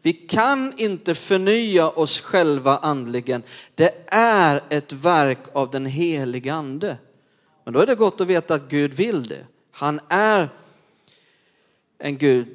Vi 0.03 0.13
kan 0.13 0.75
inte 0.77 1.15
förnya 1.15 1.89
oss 1.89 2.21
själva 2.21 2.79
andligen. 2.79 3.43
Det 3.75 4.05
är 4.07 4.63
ett 4.69 4.93
verk 4.93 5.39
av 5.53 5.71
den 5.71 5.87
helige 5.87 6.53
ande. 6.53 6.99
Men 7.65 7.75
då 7.75 7.81
är 7.81 7.87
det 7.87 7.95
gott 7.95 8.21
att 8.21 8.27
veta 8.27 8.55
att 8.55 8.69
Gud 8.69 8.95
vill 8.95 9.29
det. 9.29 9.47
Han 9.71 10.01
är 10.09 10.49
en 11.99 12.19
Gud 12.19 12.47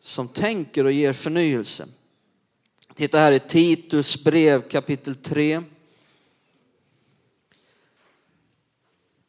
som 0.00 0.28
tänker 0.28 0.84
och 0.84 0.92
ger 0.92 1.12
förnyelse. 1.12 1.86
Titta 2.94 3.18
här 3.18 3.32
i 3.32 3.40
Titus 3.40 4.24
brev 4.24 4.68
kapitel 4.68 5.14
3. 5.14 5.62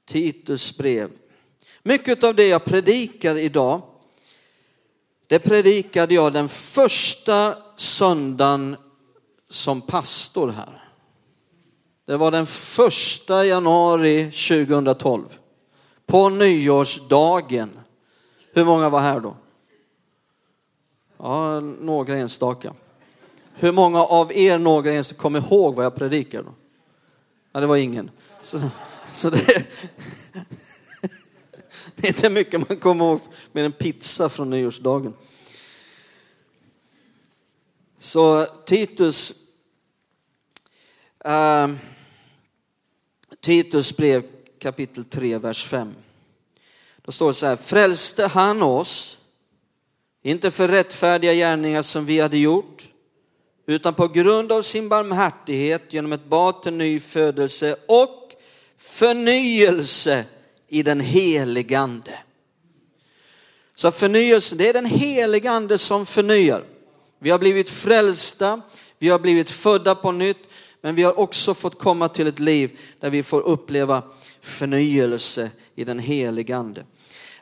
Titus 0.06 0.78
brev. 0.78 1.10
Mycket 1.84 2.24
av 2.24 2.36
det 2.36 2.48
jag 2.48 2.66
predikar 2.66 3.36
idag 3.36 3.93
det 5.34 5.40
predikade 5.40 6.14
jag 6.14 6.34
den 6.34 6.50
första 6.50 7.56
söndagen 7.76 8.76
som 9.50 9.82
pastor 9.82 10.50
här. 10.50 10.84
Det 12.06 12.18
var 12.18 12.32
den 12.32 12.46
första 12.46 13.46
januari 13.46 14.24
2012. 14.26 15.24
På 16.06 16.30
nyårsdagen. 16.30 17.70
Hur 18.54 18.66
många 18.66 18.90
var 18.90 19.00
här 19.00 19.20
då? 19.20 19.36
Ja, 21.18 21.60
några 21.60 22.18
enstaka. 22.18 22.74
Hur 23.54 23.72
många 23.72 24.04
av 24.04 24.32
er 24.32 24.58
några 24.58 24.92
ens 24.92 25.14
kom 25.14 25.36
ihåg 25.36 25.76
vad 25.76 25.86
jag 25.86 25.96
predikade? 25.96 26.44
då? 26.44 26.54
Ja, 27.52 27.60
det 27.60 27.68
var 27.68 27.78
ingen. 27.78 28.12
Så, 28.42 28.60
så 29.12 29.30
det, 29.30 29.68
det 32.04 32.08
är 32.10 32.14
inte 32.14 32.30
mycket 32.30 32.70
man 32.70 32.80
kommer 32.80 33.06
ihåg 33.06 33.20
med 33.52 33.66
en 33.66 33.72
pizza 33.72 34.30
från 34.30 34.50
nyårsdagen. 34.50 35.14
Så 37.98 38.46
Titus, 38.46 39.34
uh, 41.28 41.76
Titus 43.42 43.98
brev 43.98 44.24
kapitel 44.60 45.04
3, 45.04 45.38
vers 45.38 45.66
5. 45.66 45.96
Då 47.02 47.12
står 47.12 47.28
det 47.28 47.34
så 47.34 47.46
här, 47.46 47.56
frälste 47.56 48.28
han 48.28 48.64
oss, 48.64 49.20
inte 50.24 50.52
för 50.52 50.68
rättfärdiga 50.68 51.34
gärningar 51.34 51.82
som 51.82 52.06
vi 52.06 52.20
hade 52.20 52.38
gjort, 52.38 52.88
utan 53.68 53.94
på 53.94 54.08
grund 54.08 54.52
av 54.52 54.62
sin 54.62 54.90
barmhärtighet 54.90 55.94
genom 55.94 56.14
ett 56.14 56.26
bad 56.26 56.64
till 56.64 56.74
ny 56.74 57.00
födelse 57.00 57.76
och 57.88 58.32
förnyelse 58.78 60.26
i 60.74 60.84
den 60.84 61.00
heligande. 61.00 62.20
Så 63.76 63.92
förnyelse, 63.92 64.56
det 64.56 64.70
är 64.70 64.74
den 64.74 64.86
heligande 64.86 65.78
som 65.78 66.06
förnyar. 66.06 66.64
Vi 67.20 67.30
har 67.30 67.40
blivit 67.40 67.70
frälsta, 67.70 68.62
vi 69.00 69.10
har 69.10 69.20
blivit 69.20 69.50
födda 69.50 69.96
på 69.96 70.12
nytt, 70.12 70.48
men 70.82 70.96
vi 70.96 71.04
har 71.04 71.20
också 71.20 71.54
fått 71.54 71.80
komma 71.80 72.10
till 72.10 72.28
ett 72.28 72.40
liv 72.40 72.80
där 73.00 73.10
vi 73.10 73.24
får 73.24 73.42
uppleva 73.42 74.02
förnyelse 74.42 75.52
i 75.76 75.84
den 75.84 76.00
heligande. 76.00 76.56
ande. 76.56 76.86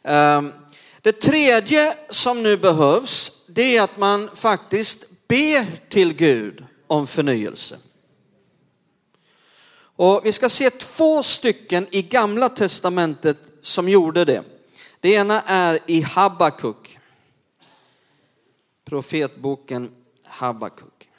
Ehm, 0.03 0.53
det 1.01 1.21
tredje 1.21 1.93
som 2.09 2.43
nu 2.43 2.57
behövs, 2.57 3.31
det 3.47 3.77
är 3.77 3.81
att 3.81 3.97
man 3.97 4.29
faktiskt 4.33 5.05
ber 5.27 5.89
till 5.89 6.13
Gud 6.13 6.65
om 6.87 7.07
förnyelse. 7.07 7.77
Och 10.01 10.25
vi 10.25 10.31
ska 10.31 10.49
se 10.49 10.69
två 10.69 11.23
stycken 11.23 11.87
i 11.91 12.01
gamla 12.01 12.49
testamentet 12.49 13.37
som 13.61 13.89
gjorde 13.89 14.25
det. 14.25 14.43
Det 14.99 15.13
ena 15.13 15.41
är 15.41 15.79
i 15.87 16.01
Habakuk. 16.01 16.99
Profetboken 18.85 19.95
Habakuk. 20.23 21.09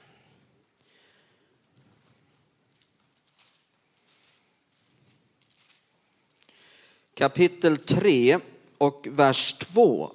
Kapitel 7.15 7.77
3 7.77 8.39
och 8.79 9.07
vers 9.11 9.53
2. 9.53 10.13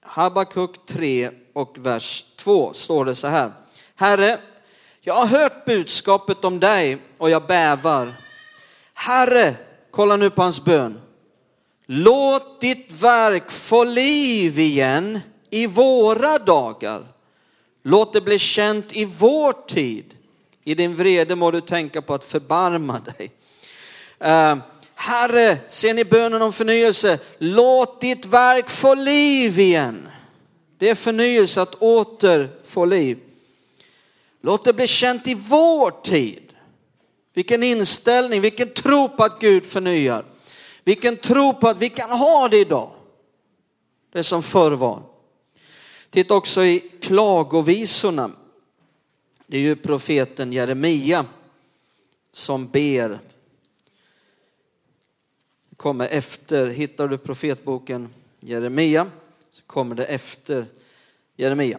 Habakuk 0.00 0.86
3 0.86 1.30
och 1.52 1.78
vers 1.78 2.24
2 2.36 2.72
står 2.72 3.04
det 3.04 3.14
så 3.14 3.26
här. 3.26 3.52
Herre, 3.94 4.40
jag 5.06 5.14
har 5.14 5.26
hört 5.26 5.64
budskapet 5.64 6.44
om 6.44 6.60
dig 6.60 6.98
och 7.18 7.30
jag 7.30 7.46
bävar. 7.46 8.14
Herre, 8.94 9.54
kolla 9.90 10.16
nu 10.16 10.30
på 10.30 10.42
hans 10.42 10.64
bön. 10.64 11.00
Låt 11.86 12.60
ditt 12.60 12.92
verk 13.02 13.50
få 13.50 13.84
liv 13.84 14.58
igen 14.58 15.20
i 15.50 15.66
våra 15.66 16.38
dagar. 16.38 17.06
Låt 17.82 18.12
det 18.12 18.20
bli 18.20 18.38
känt 18.38 18.96
i 18.96 19.04
vår 19.04 19.66
tid. 19.66 20.14
I 20.64 20.74
din 20.74 20.96
vrede 20.96 21.34
må 21.34 21.50
du 21.50 21.60
tänka 21.60 22.02
på 22.02 22.14
att 22.14 22.24
förbarma 22.24 23.00
dig. 23.00 23.30
Uh, 24.20 24.62
Herre, 24.94 25.58
ser 25.68 25.94
ni 25.94 26.04
bönen 26.04 26.42
om 26.42 26.52
förnyelse? 26.52 27.18
Låt 27.38 28.00
ditt 28.00 28.26
verk 28.26 28.70
få 28.70 28.94
liv 28.94 29.58
igen. 29.58 30.08
Det 30.78 30.90
är 30.90 30.94
förnyelse 30.94 31.62
att 31.62 31.74
åter 31.74 32.50
få 32.64 32.84
liv. 32.84 33.18
Låt 34.44 34.64
det 34.64 34.72
bli 34.72 34.86
känt 34.86 35.26
i 35.26 35.34
vår 35.34 35.90
tid. 35.90 36.52
Vilken 37.34 37.62
inställning, 37.62 38.40
vilken 38.40 38.68
tro 38.68 39.08
på 39.08 39.24
att 39.24 39.40
Gud 39.40 39.64
förnyar. 39.64 40.24
Vilken 40.84 41.16
tro 41.16 41.54
på 41.54 41.68
att 41.68 41.78
vi 41.78 41.88
kan 41.88 42.10
ha 42.10 42.48
det 42.48 42.58
idag. 42.58 42.90
Det 44.12 44.24
som 44.24 44.42
förr 44.42 44.70
var. 44.70 45.02
Titta 46.10 46.34
också 46.34 46.64
i 46.64 46.80
klagovisorna. 47.00 48.30
Det 49.46 49.56
är 49.56 49.60
ju 49.60 49.76
profeten 49.76 50.52
Jeremia 50.52 51.26
som 52.32 52.68
ber. 52.68 53.18
Det 55.70 55.76
kommer 55.76 56.08
efter, 56.08 56.66
hittar 56.66 57.08
du 57.08 57.18
profetboken 57.18 58.08
Jeremia 58.40 59.10
så 59.50 59.62
kommer 59.66 59.94
det 59.94 60.04
efter 60.04 60.66
Jeremia. 61.36 61.78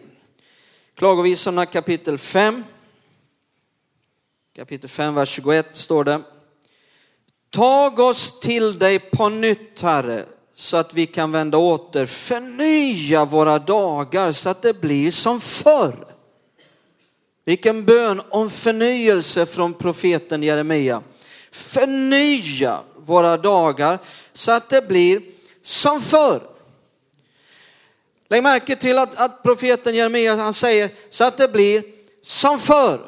Klagovisorna 0.96 1.66
kapitel 1.66 2.18
5. 2.18 2.64
Kapitel 4.56 4.88
5, 4.88 5.14
vers 5.14 5.28
21 5.28 5.66
står 5.72 6.04
det. 6.04 6.22
Tag 7.50 7.98
oss 7.98 8.40
till 8.40 8.78
dig 8.78 8.98
på 8.98 9.28
nytt, 9.28 9.80
Herre, 9.80 10.24
så 10.54 10.76
att 10.76 10.94
vi 10.94 11.06
kan 11.06 11.32
vända 11.32 11.58
åter. 11.58 12.06
Förnya 12.06 13.24
våra 13.24 13.58
dagar 13.58 14.32
så 14.32 14.50
att 14.50 14.62
det 14.62 14.80
blir 14.80 15.10
som 15.10 15.40
förr. 15.40 16.06
Vilken 17.44 17.84
bön 17.84 18.22
om 18.28 18.50
förnyelse 18.50 19.46
från 19.46 19.74
profeten 19.74 20.42
Jeremia. 20.42 21.02
Förnya 21.50 22.80
våra 22.96 23.36
dagar 23.36 23.98
så 24.32 24.52
att 24.52 24.70
det 24.70 24.88
blir 24.88 25.22
som 25.62 26.00
förr. 26.00 26.55
Lägg 28.28 28.42
märke 28.42 28.76
till 28.76 28.98
att, 28.98 29.20
att 29.20 29.42
profeten 29.42 29.94
Jeremia 29.94 30.36
han 30.36 30.54
säger 30.54 30.90
så 31.10 31.24
att 31.24 31.38
det 31.38 31.48
blir 31.48 31.84
som 32.22 32.58
förr. 32.58 33.00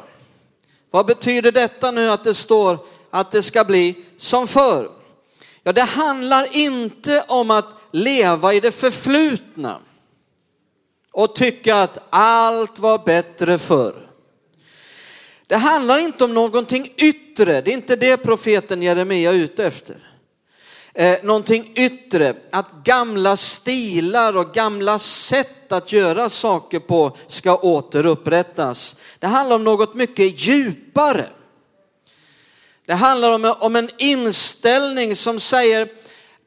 Vad 0.91 1.07
betyder 1.07 1.53
detta 1.53 1.91
nu 1.91 2.11
att 2.11 2.25
det 2.25 2.35
står 2.35 2.79
att 3.11 3.31
det 3.31 3.43
ska 3.43 3.65
bli 3.65 4.05
som 4.17 4.49
förr? 4.49 4.91
Ja, 5.63 5.73
det 5.73 5.83
handlar 5.83 6.57
inte 6.57 7.25
om 7.29 7.51
att 7.51 7.69
leva 7.93 8.55
i 8.55 8.61
det 8.61 8.71
förflutna 8.71 9.79
och 11.13 11.35
tycka 11.35 11.77
att 11.77 11.99
allt 12.11 12.79
var 12.79 12.99
bättre 12.99 13.59
förr. 13.59 13.95
Det 15.47 15.57
handlar 15.57 15.99
inte 15.99 16.25
om 16.25 16.35
någonting 16.35 16.93
yttre, 16.97 17.61
det 17.61 17.71
är 17.71 17.75
inte 17.75 17.97
det 17.97 18.17
profeten 18.17 18.83
Jeremia 18.83 19.31
är 19.31 19.35
ute 19.35 19.65
efter 19.65 20.08
eh, 20.99 21.19
någonting 21.23 21.73
yttre, 21.75 22.35
att 22.51 22.73
gamla 22.85 23.37
stilar 23.37 24.37
och 24.37 24.55
gamla 24.55 24.99
sätt 24.99 25.73
att 25.73 25.93
göra 25.93 26.29
saker 26.29 26.79
på 26.79 27.17
ska 27.27 27.57
återupprättas. 27.57 28.97
Det 29.19 29.27
handlar 29.27 29.57
om 29.57 29.65
något 29.65 29.95
mycket 29.95 30.41
djupare. 30.41 31.27
Det 32.87 32.95
handlar 32.95 33.33
om, 33.33 33.55
om 33.61 33.77
en 33.77 33.91
inställning 33.99 35.17
som 35.17 35.41
säger, 35.41 35.89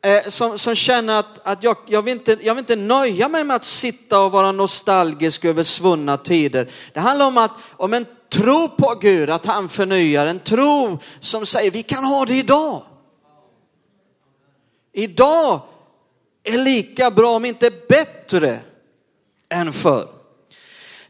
eh, 0.03 0.23
som, 0.27 0.59
som 0.59 0.75
känner 0.75 1.19
att, 1.19 1.47
att 1.47 1.63
jag, 1.63 1.77
jag, 1.87 2.01
vill 2.01 2.13
inte, 2.13 2.37
jag 2.41 2.55
vill 2.55 2.61
inte 2.61 2.75
nöja 2.75 3.29
mig 3.29 3.43
med 3.43 3.55
att 3.55 3.65
sitta 3.65 4.19
och 4.19 4.31
vara 4.31 4.51
nostalgisk 4.51 5.45
över 5.45 5.63
svunna 5.63 6.17
tider. 6.17 6.69
Det 6.93 6.99
handlar 6.99 7.27
om, 7.27 7.37
att, 7.37 7.51
om 7.77 7.93
en 7.93 8.05
tro 8.29 8.67
på 8.67 8.95
Gud, 9.01 9.29
att 9.29 9.45
han 9.45 9.69
förnyar, 9.69 10.25
en 10.25 10.39
tro 10.39 10.99
som 11.19 11.45
säger 11.45 11.71
vi 11.71 11.83
kan 11.83 12.03
ha 12.03 12.25
det 12.25 12.35
idag 12.35 12.83
idag 14.93 15.61
är 16.43 16.57
lika 16.57 17.11
bra, 17.11 17.35
om 17.35 17.45
inte 17.45 17.71
bättre, 17.89 18.59
än 19.49 19.73
förr. 19.73 20.07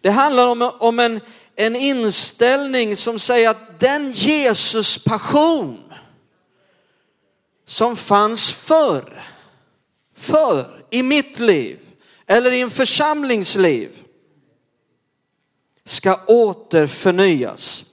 Det 0.02 0.10
handlar 0.10 0.48
om, 0.48 0.72
om 0.80 1.00
en, 1.00 1.22
en 1.56 1.76
inställning 1.76 2.96
som 2.96 3.20
säger 3.20 3.50
att 3.50 3.80
den 3.80 4.12
Jesus 4.12 5.04
passion 5.04 5.94
som 7.66 7.96
fanns 7.96 8.52
förr, 8.52 9.22
förr 10.16 10.86
i 10.90 11.04
mitt 11.04 11.40
liv 11.40 11.80
eller 12.28 12.52
i 12.52 12.62
en 12.62 12.70
församlingsliv 12.70 14.04
ska 15.86 16.16
åter 16.26 16.88
förnyas. 16.88 17.86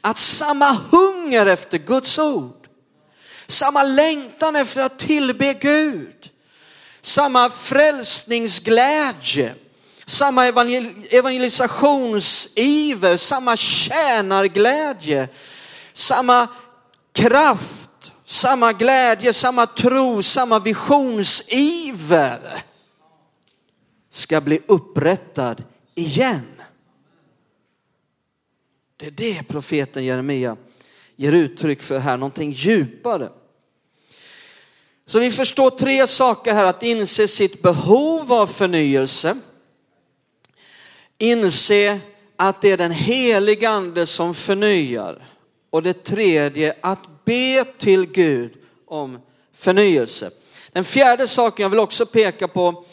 Att 0.00 0.18
samma 0.18 0.72
hunger 0.90 1.46
efter 1.46 1.78
Guds 1.78 2.18
ord 2.18 2.59
samma 3.50 3.82
längtan 3.82 4.56
efter 4.56 4.80
att 4.80 4.98
tillbe 4.98 5.54
Gud, 5.54 6.30
samma 7.00 7.50
frälsningsglädje, 7.50 9.54
samma 10.06 10.46
evangelisationsiver, 10.46 13.16
samma 13.16 13.56
tjänarglädje, 13.56 15.28
samma 15.92 16.48
kraft, 17.12 18.12
samma 18.24 18.72
glädje, 18.72 19.32
samma 19.32 19.66
tro, 19.66 20.22
samma 20.22 20.58
visionsiver 20.58 22.40
ska 24.10 24.40
bli 24.40 24.60
upprättad 24.66 25.64
igen. 25.94 26.46
Det 28.96 29.06
är 29.06 29.10
det 29.10 29.48
profeten 29.48 30.04
Jeremia 30.04 30.56
ger 31.16 31.32
uttryck 31.32 31.82
för 31.82 31.98
här, 31.98 32.16
någonting 32.16 32.50
djupare. 32.50 33.30
Så 35.10 35.18
vi 35.18 35.30
förstår 35.30 35.70
tre 35.70 36.06
saker 36.06 36.54
här, 36.54 36.64
att 36.64 36.82
inse 36.82 37.28
sitt 37.28 37.62
behov 37.62 38.32
av 38.32 38.46
förnyelse, 38.46 39.36
inse 41.18 42.00
att 42.36 42.62
det 42.62 42.70
är 42.70 42.76
den 42.76 42.92
helige 42.92 43.68
ande 43.68 44.06
som 44.06 44.34
förnyar. 44.34 45.28
Och 45.70 45.82
det 45.82 46.04
tredje, 46.04 46.74
att 46.80 47.24
be 47.24 47.64
till 47.78 48.06
Gud 48.06 48.52
om 48.86 49.18
förnyelse. 49.56 50.30
Den 50.72 50.84
fjärde 50.84 51.28
saken 51.28 51.62
jag 51.62 51.70
vill 51.70 51.78
också 51.80 52.06
peka 52.06 52.48
på, 52.48 52.84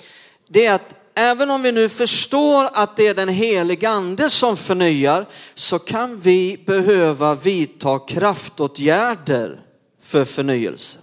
det 0.48 0.66
är 0.66 0.74
att 0.74 0.96
även 1.16 1.52
om 1.52 1.62
vi 1.62 1.72
nu 1.72 1.90
förstår 1.90 2.70
att 2.74 2.98
det 2.98 3.08
är 3.08 3.16
den 3.16 3.30
helige 3.30 3.90
ande 3.90 4.30
som 4.30 4.58
förnyar, 4.58 5.26
så 5.54 5.80
kan 5.80 6.20
vi 6.20 6.64
behöva 6.66 7.36
vidta 7.36 8.00
kraftåtgärder 8.00 9.62
för 10.02 10.26
förnyelse. 10.26 11.00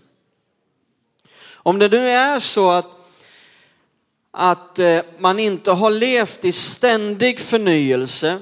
Om 1.66 1.78
det 1.78 1.88
nu 1.88 2.08
är 2.08 2.40
så 2.40 2.70
att, 2.70 2.88
att 4.30 4.78
eh, 4.78 5.00
man 5.18 5.38
inte 5.38 5.70
har 5.70 5.90
levt 5.90 6.44
i 6.44 6.52
ständig 6.52 7.40
förnyelse, 7.40 8.38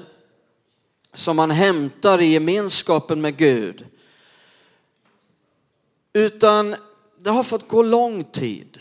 som 1.13 1.35
man 1.35 1.51
hämtar 1.51 2.21
i 2.21 2.25
gemenskapen 2.25 3.21
med 3.21 3.37
Gud, 3.37 3.85
utan 6.13 6.75
det 7.19 7.29
har 7.29 7.43
fått 7.43 7.67
gå 7.67 7.81
lång 7.81 8.23
tid. 8.23 8.79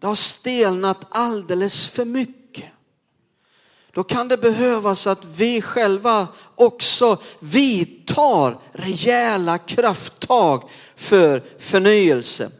Det 0.00 0.06
har 0.06 0.14
stelnat 0.14 1.06
alldeles 1.10 1.88
för 1.88 2.04
mycket. 2.04 2.70
Då 3.92 4.04
kan 4.04 4.28
det 4.28 4.36
behövas 4.36 5.06
att 5.06 5.24
vi 5.24 5.62
själva 5.62 6.28
också 6.54 7.18
vidtar 7.40 8.58
rejäla 8.72 9.58
krafttag 9.58 10.70
för 10.96 11.44
förnyelse. 11.58 12.50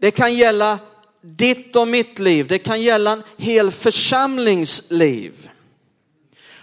Det 0.00 0.10
kan 0.10 0.34
gälla 0.34 0.78
ditt 1.22 1.76
och 1.76 1.88
mitt 1.88 2.18
liv, 2.18 2.46
det 2.46 2.58
kan 2.58 2.82
gälla 2.82 3.12
en 3.12 3.22
hel 3.36 3.70
församlingsliv. 3.70 5.48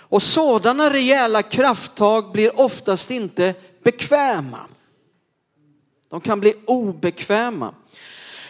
Och 0.10 0.24
sådana 0.24 0.94
rejäla 0.94 1.44
krafttag 1.44 2.32
blir 2.32 2.62
oftast 2.62 3.12
inte 3.12 3.54
bekväma. 3.84 4.60
De 6.10 6.22
kan 6.22 6.40
bli 6.40 6.54
obekväma. 6.66 7.74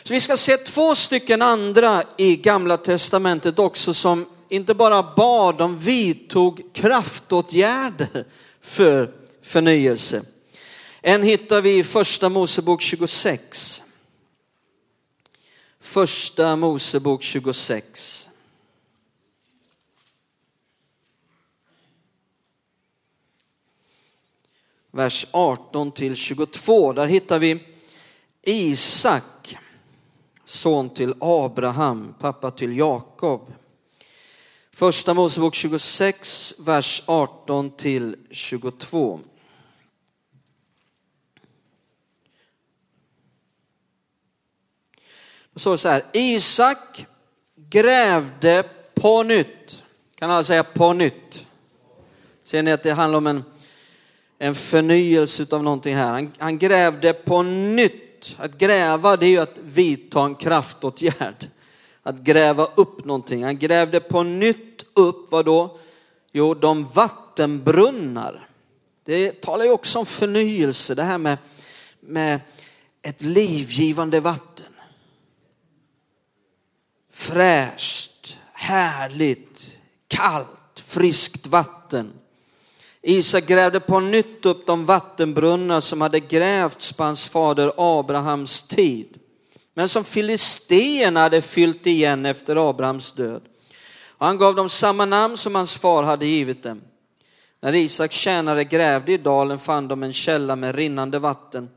Så 0.03 0.13
vi 0.13 0.21
ska 0.21 0.37
se 0.37 0.57
två 0.57 0.95
stycken 0.95 1.41
andra 1.41 2.03
i 2.17 2.35
gamla 2.35 2.77
testamentet 2.77 3.59
också 3.59 3.93
som 3.93 4.25
inte 4.49 4.73
bara 4.73 5.03
bad, 5.15 5.57
de 5.57 5.79
vidtog 5.79 6.61
kraftåtgärder 6.73 8.25
för 8.61 9.11
förnyelse. 9.43 10.21
En 11.01 11.23
hittar 11.23 11.61
vi 11.61 11.77
i 11.77 11.83
första 11.83 12.29
Mosebok 12.29 12.81
26. 12.81 13.83
Första 15.87 16.55
Mosebok 16.55 17.23
26. 17.23 18.29
Vers 24.91 25.27
18 25.31 25.91
till 25.91 26.15
22. 26.15 26.93
Där 26.93 27.05
hittar 27.07 27.39
vi 27.39 27.63
Isak, 28.41 29.57
son 30.45 30.89
till 30.89 31.13
Abraham, 31.19 32.15
pappa 32.19 32.51
till 32.51 32.77
Jakob. 32.77 33.53
Första 34.71 35.13
Mosebok 35.13 35.55
26, 35.55 36.55
vers 36.59 37.03
18 37.05 37.71
till 37.71 38.15
22. 38.31 39.19
Står 45.59 45.71
det 45.71 45.77
så 45.77 45.89
här, 45.89 46.03
Isak 46.13 47.05
grävde 47.69 48.63
på 48.95 49.23
nytt. 49.23 49.83
Kan 50.15 50.31
alla 50.31 50.43
säga 50.43 50.63
på 50.63 50.93
nytt? 50.93 51.45
Ser 52.43 52.63
ni 52.63 52.71
att 52.71 52.83
det 52.83 52.91
handlar 52.91 53.17
om 53.17 53.27
en, 53.27 53.43
en 54.39 54.55
förnyelse 54.55 55.45
av 55.51 55.63
någonting 55.63 55.95
här. 55.95 56.11
Han, 56.11 56.31
han 56.37 56.57
grävde 56.57 57.13
på 57.13 57.43
nytt. 57.43 58.35
Att 58.37 58.57
gräva 58.57 59.17
det 59.17 59.25
är 59.25 59.29
ju 59.29 59.37
att 59.37 59.57
vidta 59.63 60.21
en 60.25 60.35
kraftåtgärd. 60.35 61.49
Att 62.03 62.15
gräva 62.15 62.67
upp 62.75 63.05
någonting. 63.05 63.43
Han 63.43 63.57
grävde 63.57 63.99
på 63.99 64.23
nytt 64.23 64.85
upp, 64.93 65.31
vad 65.31 65.45
då? 65.45 65.77
Jo, 66.31 66.53
de 66.53 66.85
vattenbrunnar. 66.85 68.49
Det 69.05 69.41
talar 69.41 69.65
ju 69.65 69.71
också 69.71 69.99
om 69.99 70.05
förnyelse, 70.05 70.95
det 70.95 71.03
här 71.03 71.17
med, 71.17 71.37
med 71.99 72.39
ett 73.01 73.21
livgivande 73.21 74.19
vatten 74.19 74.66
fräscht, 77.17 78.39
härligt, 78.53 79.77
kallt, 80.07 80.83
friskt 80.85 81.47
vatten. 81.47 82.13
Isak 83.01 83.45
grävde 83.45 83.79
på 83.79 83.99
nytt 83.99 84.45
upp 84.45 84.67
de 84.67 84.85
vattenbrunnar 84.85 85.79
som 85.79 86.01
hade 86.01 86.19
grävts 86.19 86.93
på 86.93 87.03
hans 87.03 87.27
fader 87.29 87.71
Abrahams 87.77 88.61
tid, 88.61 89.07
men 89.73 89.89
som 89.89 90.03
filisterna 90.03 91.19
hade 91.19 91.41
fyllt 91.41 91.87
igen 91.87 92.25
efter 92.25 92.69
Abrahams 92.69 93.11
död. 93.11 93.41
Och 94.09 94.25
han 94.25 94.37
gav 94.37 94.55
dem 94.55 94.69
samma 94.69 95.05
namn 95.05 95.37
som 95.37 95.55
hans 95.55 95.73
far 95.73 96.03
hade 96.03 96.25
givit 96.25 96.63
dem. 96.63 96.81
När 97.61 97.75
Isaks 97.75 98.15
tjänare 98.15 98.63
grävde 98.63 99.11
i 99.11 99.17
dalen 99.17 99.59
fann 99.59 99.87
de 99.87 100.03
en 100.03 100.13
källa 100.13 100.55
med 100.55 100.75
rinnande 100.75 101.19
vatten. 101.19 101.69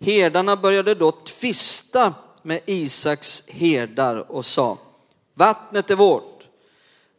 Herdarna 0.00 0.56
började 0.56 0.94
då 0.94 1.10
tvista 1.10 2.14
med 2.42 2.60
Isaks 2.66 3.48
herdar 3.48 4.30
och 4.30 4.44
sa, 4.44 4.78
vattnet 5.34 5.90
är 5.90 5.96
vårt. 5.96 6.48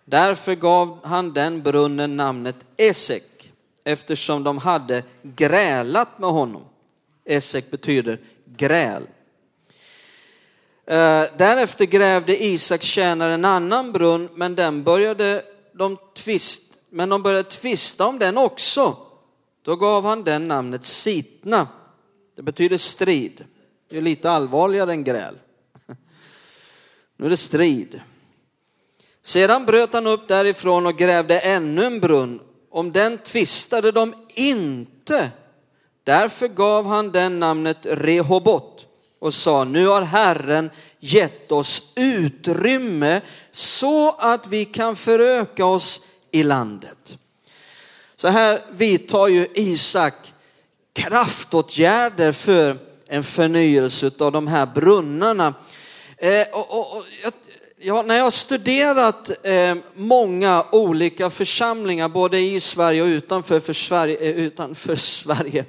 Därför 0.05 0.55
gav 0.55 0.99
han 1.03 1.33
den 1.33 1.61
brunnen 1.61 2.17
namnet 2.17 2.55
Esek, 2.77 3.51
eftersom 3.83 4.43
de 4.43 4.57
hade 4.57 5.03
grälat 5.21 6.19
med 6.19 6.29
honom. 6.29 6.63
Esek 7.25 7.71
betyder 7.71 8.19
gräl. 8.45 9.07
Eh, 10.85 11.23
därefter 11.37 11.85
grävde 11.85 12.43
Isaks 12.43 12.85
tjänare 12.85 13.33
en 13.33 13.45
annan 13.45 13.91
brunn, 13.91 14.29
men 14.35 14.55
den 14.55 14.83
började 14.83 15.45
de 15.73 15.97
tvist, 16.13 16.61
men 16.89 17.09
de 17.09 17.23
började 17.23 17.49
tvista 17.49 18.07
om 18.07 18.19
den 18.19 18.37
också. 18.37 18.97
Då 19.61 19.75
gav 19.75 20.05
han 20.05 20.23
den 20.23 20.47
namnet 20.47 20.85
Sitna. 20.85 21.67
Det 22.35 22.41
betyder 22.41 22.77
strid. 22.77 23.45
Det 23.93 23.97
är 23.97 24.01
lite 24.01 24.31
allvarligare 24.31 24.91
än 24.91 25.03
gräl. 25.03 25.35
Nu 27.17 27.25
är 27.25 27.29
det 27.29 27.37
strid. 27.37 28.01
Sedan 29.21 29.65
bröt 29.65 29.93
han 29.93 30.07
upp 30.07 30.27
därifrån 30.27 30.85
och 30.85 30.97
grävde 30.97 31.39
ännu 31.39 31.85
en 31.85 31.99
brunn. 31.99 32.39
Om 32.71 32.91
den 32.91 33.17
tvistade 33.17 33.91
de 33.91 34.13
inte. 34.29 35.31
Därför 36.03 36.47
gav 36.47 36.85
han 36.85 37.11
den 37.11 37.39
namnet 37.39 37.77
Rehobot 37.81 38.87
och 39.19 39.33
sa, 39.33 39.63
nu 39.63 39.87
har 39.87 40.01
Herren 40.01 40.69
gett 40.99 41.51
oss 41.51 41.93
utrymme 41.95 43.21
så 43.51 44.11
att 44.11 44.47
vi 44.47 44.65
kan 44.65 44.95
föröka 44.95 45.65
oss 45.65 46.05
i 46.31 46.43
landet. 46.43 47.17
Så 48.15 48.27
här 48.27 48.61
vidtar 48.71 49.27
ju 49.27 49.47
Isak 49.53 50.33
kraftåtgärder 50.93 52.31
för 52.31 52.92
en 53.13 53.23
förnyelse 53.23 54.11
av 54.19 54.31
de 54.31 54.47
här 54.47 54.65
brunnarna. 54.65 55.53
Eh, 56.17 56.47
och, 56.51 56.79
och, 56.79 56.97
och, 56.97 57.03
ja, 57.77 58.01
när 58.01 58.15
jag 58.15 58.23
har 58.23 58.31
studerat 58.31 59.31
eh, 59.43 59.75
många 59.95 60.65
olika 60.71 61.29
församlingar, 61.29 62.09
både 62.09 62.39
i 62.39 62.59
Sverige 62.59 63.01
och 63.01 63.07
utanför 63.07 63.59
för 63.59 63.73
Sverige, 63.73 64.17
eh, 64.17 64.29
utanför 64.29 64.95
Sverige 64.95 65.65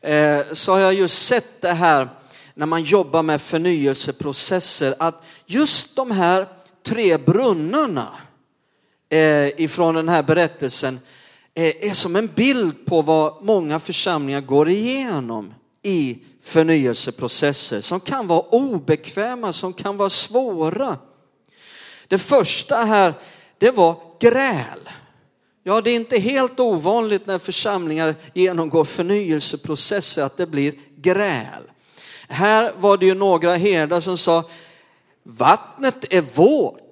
eh, 0.00 0.46
så 0.52 0.72
har 0.72 0.78
jag 0.78 0.94
just 0.94 1.26
sett 1.26 1.60
det 1.60 1.72
här 1.72 2.08
när 2.54 2.66
man 2.66 2.82
jobbar 2.82 3.22
med 3.22 3.40
förnyelseprocesser, 3.40 4.94
att 4.98 5.24
just 5.46 5.96
de 5.96 6.10
här 6.10 6.46
tre 6.86 7.18
brunnarna 7.18 8.08
eh, 9.10 9.60
ifrån 9.60 9.94
den 9.94 10.08
här 10.08 10.22
berättelsen 10.22 11.00
eh, 11.54 11.90
är 11.90 11.94
som 11.94 12.16
en 12.16 12.26
bild 12.26 12.86
på 12.86 13.02
vad 13.02 13.44
många 13.44 13.78
församlingar 13.78 14.40
går 14.40 14.68
igenom 14.68 15.54
i 15.82 16.18
förnyelseprocesser 16.42 17.80
som 17.80 18.00
kan 18.00 18.26
vara 18.26 18.40
obekväma, 18.40 19.52
som 19.52 19.72
kan 19.72 19.96
vara 19.96 20.10
svåra. 20.10 20.98
Det 22.08 22.18
första 22.18 22.76
här, 22.76 23.14
det 23.58 23.70
var 23.70 23.96
gräl. 24.20 24.88
Ja, 25.62 25.80
det 25.80 25.90
är 25.90 25.96
inte 25.96 26.18
helt 26.18 26.60
ovanligt 26.60 27.26
när 27.26 27.38
församlingar 27.38 28.14
genomgår 28.34 28.84
förnyelseprocesser 28.84 30.22
att 30.22 30.36
det 30.36 30.46
blir 30.46 30.74
gräl. 30.96 31.62
Här 32.28 32.72
var 32.76 32.96
det 32.96 33.06
ju 33.06 33.14
några 33.14 33.54
herdar 33.54 34.00
som 34.00 34.18
sa, 34.18 34.44
vattnet 35.22 36.12
är 36.12 36.20
vårt. 36.20 36.87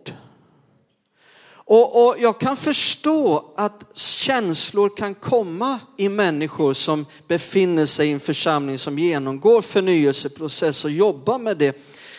Och, 1.69 2.07
och, 2.07 2.17
jag 2.19 2.41
kan 2.41 2.57
förstå 2.57 3.45
att 3.57 3.85
känslor 3.95 4.97
kan 4.97 5.15
komma 5.15 5.81
i 5.97 6.09
människor 6.09 6.75
som 6.75 7.07
befinner 7.29 7.87
sig 7.87 8.09
i 8.09 8.13
en 8.13 8.21
församling 8.21 8.79
som 8.79 8.99
genomgår 8.99 9.63
förnyelseprocess 9.63 10.85
och 10.85 10.91
jobbar 10.91 11.39
med 11.39 11.57
det. 11.57 11.77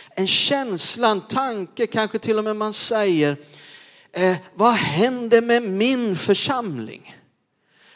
En 0.10 0.28
känsla, 0.28 1.08
en 1.08 1.22
tanke, 1.22 1.88
kanske 1.88 2.20
till 2.20 2.38
och 2.38 2.44
med 2.44 2.56
man 2.56 2.74
säger, 2.74 3.38
eh, 4.14 4.36
vad 4.54 4.74
händer 4.74 5.42
med 5.42 5.64
min 5.64 6.16
församling? 6.16 7.16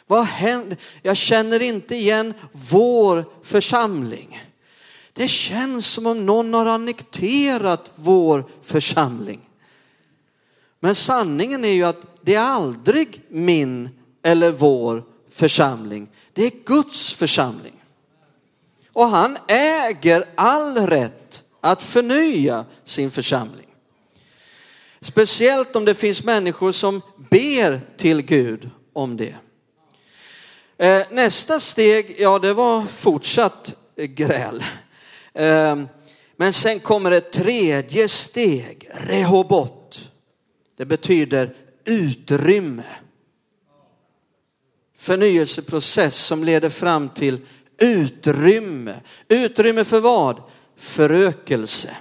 Vad 0.06 0.24
händer? 0.24 0.78
Jag 1.02 1.16
känner 1.16 1.62
inte 1.62 1.94
igen 1.94 2.34
vår 2.52 3.24
församling. 3.42 4.42
Det 5.12 5.28
känns 5.28 5.86
som 5.86 6.06
om 6.06 6.26
någon 6.26 6.54
har 6.54 6.66
annekterat 6.66 7.90
vår 7.94 8.50
församling. 8.62 9.40
Men 10.84 10.94
sanningen 10.94 11.64
är 11.64 11.72
ju 11.72 11.84
att 11.84 12.00
det 12.22 12.34
är 12.34 12.44
aldrig 12.44 13.22
min 13.28 13.88
eller 14.22 14.50
vår 14.50 15.04
församling. 15.30 16.08
Det 16.32 16.44
är 16.44 16.52
Guds 16.64 17.12
församling. 17.12 17.84
Och 18.92 19.08
han 19.08 19.38
äger 19.48 20.28
all 20.34 20.76
rätt 20.76 21.44
att 21.60 21.82
förnya 21.82 22.64
sin 22.84 23.10
församling. 23.10 23.66
Speciellt 25.00 25.76
om 25.76 25.84
det 25.84 25.94
finns 25.94 26.24
människor 26.24 26.72
som 26.72 27.00
ber 27.30 27.80
till 27.96 28.22
Gud 28.22 28.70
om 28.92 29.16
det. 29.16 29.34
Eh, 30.78 31.06
nästa 31.10 31.60
steg, 31.60 32.16
ja 32.18 32.38
det 32.38 32.54
var 32.54 32.86
fortsatt 32.86 33.74
gräl. 33.96 34.64
Eh, 35.34 35.82
men 36.36 36.52
sen 36.52 36.80
kommer 36.80 37.10
ett 37.10 37.32
tredje 37.32 38.08
steg, 38.08 38.88
rehobot. 38.94 39.81
Det 40.82 40.86
betyder 40.86 41.54
utrymme. 41.84 42.84
Förnyelseprocess 44.98 46.26
som 46.26 46.44
leder 46.44 46.70
fram 46.70 47.08
till 47.08 47.40
utrymme. 47.78 49.00
Utrymme 49.28 49.84
för 49.84 50.00
vad? 50.00 50.42
Förökelse. 50.76 51.96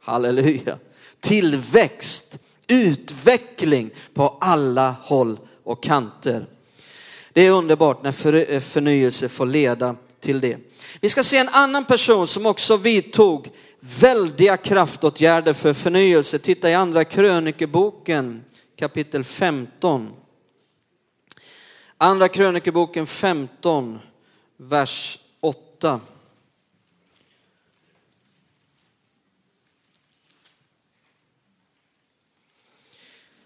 Halleluja. 0.00 0.78
Tillväxt, 1.20 2.38
utveckling 2.66 3.90
på 4.14 4.38
alla 4.40 4.96
håll 5.02 5.38
och 5.64 5.82
kanter. 5.82 6.46
Det 7.32 7.46
är 7.46 7.50
underbart 7.50 8.02
när 8.02 8.34
eh, 8.50 8.60
förnyelse 8.60 9.28
får 9.28 9.46
leda 9.46 9.96
till 10.20 10.40
det. 10.40 10.58
Vi 11.00 11.08
ska 11.08 11.22
se 11.22 11.36
en 11.36 11.48
annan 11.48 11.84
person 11.84 12.26
som 12.26 12.46
också 12.46 12.76
vidtog 12.76 13.50
väldiga 14.00 14.56
kraftåtgärder 14.56 15.52
för 15.52 15.72
förnyelse. 15.72 16.38
Titta 16.38 16.70
i 16.70 16.74
andra 16.74 17.04
krönikeboken 17.04 18.44
kapitel 18.76 19.24
15. 19.24 20.12
Andra 21.98 22.28
krönikeboken 22.28 23.06
15, 23.06 23.98
vers 24.56 25.18
8. 25.40 26.00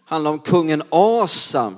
handlar 0.09 0.31
om 0.31 0.39
kungen 0.39 0.83
Asa. 0.91 1.75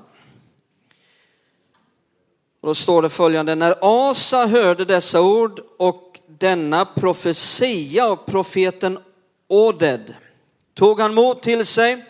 Och 2.60 2.66
då 2.66 2.74
står 2.74 3.02
det 3.02 3.08
följande, 3.08 3.54
när 3.54 3.74
Asa 3.80 4.46
hörde 4.46 4.84
dessa 4.84 5.22
ord 5.22 5.60
och 5.78 6.09
denna 6.40 6.84
profetia 6.84 8.06
av 8.06 8.16
profeten 8.16 8.98
Oded 9.48 10.14
tog 10.74 11.00
han 11.00 11.14
mod 11.14 11.42
till 11.42 11.66
sig 11.66 12.04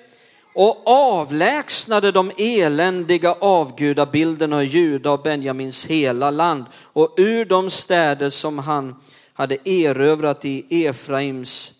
och 0.54 0.88
avlägsnade 0.88 2.12
de 2.12 2.32
eländiga 2.36 3.32
avgudabilderna 3.32 4.62
i 4.62 4.66
Juda 4.66 5.12
och 5.12 5.22
Benjamins 5.22 5.86
hela 5.86 6.30
land 6.30 6.64
och 6.74 7.14
ur 7.16 7.44
de 7.44 7.70
städer 7.70 8.30
som 8.30 8.58
han 8.58 8.96
hade 9.32 9.68
erövrat 9.68 10.44
i 10.44 10.84
Efraims 10.86 11.72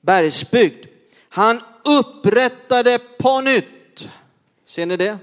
bergsbygd. 0.00 0.86
Han 1.28 1.60
upprättade 1.84 2.98
på 3.18 3.40
nytt. 3.40 4.08
Ser 4.66 4.86
ni 4.86 4.96
det? 4.96 5.18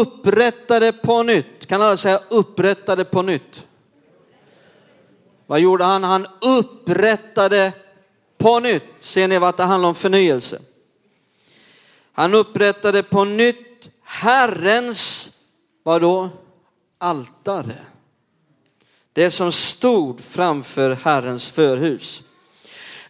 Upprättade 0.00 0.92
på 0.92 1.22
nytt. 1.22 1.66
Kan 1.66 1.82
alla 1.82 1.96
säga 1.96 2.20
upprättade 2.30 3.04
på 3.04 3.22
nytt? 3.22 3.66
Vad 5.54 5.60
gjorde 5.60 5.84
han? 5.84 6.04
Han 6.04 6.26
upprättade 6.40 7.72
på 8.38 8.60
nytt. 8.60 8.84
Ser 9.00 9.28
ni 9.28 9.38
vad 9.38 9.56
det 9.56 9.62
handlar 9.62 9.88
om 9.88 9.94
förnyelse? 9.94 10.60
Han 12.12 12.34
upprättade 12.34 13.02
på 13.02 13.24
nytt 13.24 13.88
Herrens, 14.04 15.30
vadå? 15.82 16.28
Altare. 16.98 17.76
Det 19.12 19.30
som 19.30 19.52
stod 19.52 20.20
framför 20.20 20.90
Herrens 20.90 21.48
förhus. 21.48 22.22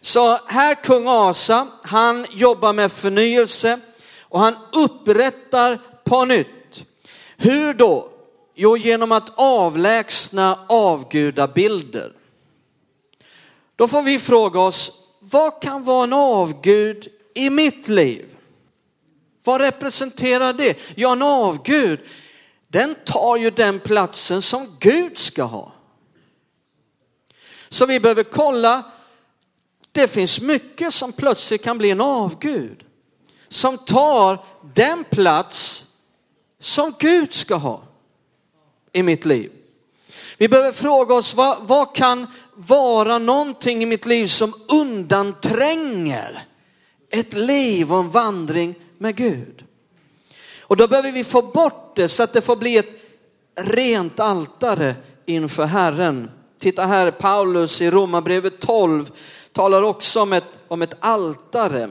Så 0.01 0.37
här 0.47 0.83
kung 0.83 1.07
Asa, 1.07 1.67
han 1.83 2.25
jobbar 2.29 2.73
med 2.73 2.91
förnyelse 2.91 3.79
och 4.21 4.39
han 4.39 4.55
upprättar 4.73 5.79
på 6.03 6.25
nytt. 6.25 6.85
Hur 7.37 7.73
då? 7.73 8.09
Jo, 8.55 8.77
genom 8.77 9.11
att 9.11 9.31
avlägsna 9.35 10.59
avgudabilder. 10.69 12.11
Då 13.75 13.87
får 13.87 14.01
vi 14.01 14.19
fråga 14.19 14.59
oss, 14.59 14.91
vad 15.19 15.61
kan 15.61 15.83
vara 15.83 16.03
en 16.03 16.13
avgud 16.13 17.07
i 17.33 17.49
mitt 17.49 17.87
liv? 17.87 18.35
Vad 19.43 19.61
representerar 19.61 20.53
det? 20.53 20.77
Ja, 20.95 21.11
en 21.11 21.21
avgud, 21.21 21.99
den 22.67 22.95
tar 23.05 23.37
ju 23.37 23.49
den 23.49 23.79
platsen 23.79 24.41
som 24.41 24.77
Gud 24.79 25.17
ska 25.17 25.43
ha. 25.43 25.71
Så 27.69 27.85
vi 27.85 27.99
behöver 27.99 28.23
kolla, 28.23 28.83
det 29.91 30.07
finns 30.07 30.41
mycket 30.41 30.93
som 30.93 31.11
plötsligt 31.11 31.63
kan 31.63 31.77
bli 31.77 31.91
en 31.91 32.01
avgud. 32.01 32.83
Som 33.47 33.77
tar 33.77 34.45
den 34.73 35.03
plats 35.03 35.87
som 36.59 36.93
Gud 36.99 37.33
ska 37.33 37.55
ha 37.55 37.83
i 38.93 39.03
mitt 39.03 39.25
liv. 39.25 39.51
Vi 40.37 40.47
behöver 40.47 40.71
fråga 40.71 41.15
oss, 41.15 41.35
vad, 41.35 41.57
vad 41.61 41.95
kan 41.95 42.27
vara 42.53 43.17
någonting 43.17 43.83
i 43.83 43.85
mitt 43.85 44.05
liv 44.05 44.27
som 44.27 44.53
undantränger 44.71 46.47
ett 47.09 47.33
liv 47.33 47.93
och 47.93 47.99
en 47.99 48.09
vandring 48.09 48.75
med 48.97 49.15
Gud. 49.15 49.65
Och 50.61 50.77
då 50.77 50.87
behöver 50.87 51.11
vi 51.11 51.23
få 51.23 51.41
bort 51.41 51.95
det 51.95 52.07
så 52.07 52.23
att 52.23 52.33
det 52.33 52.41
får 52.41 52.55
bli 52.55 52.77
ett 52.77 53.01
rent 53.61 54.19
altare 54.19 54.95
inför 55.25 55.65
Herren. 55.65 56.31
Titta 56.59 56.85
här, 56.85 57.11
Paulus 57.11 57.81
i 57.81 57.91
Romarbrevet 57.91 58.59
12 58.59 59.11
talar 59.51 59.81
också 59.81 60.21
om 60.21 60.33
ett, 60.33 60.59
om 60.67 60.81
ett 60.81 60.97
altare 60.99 61.89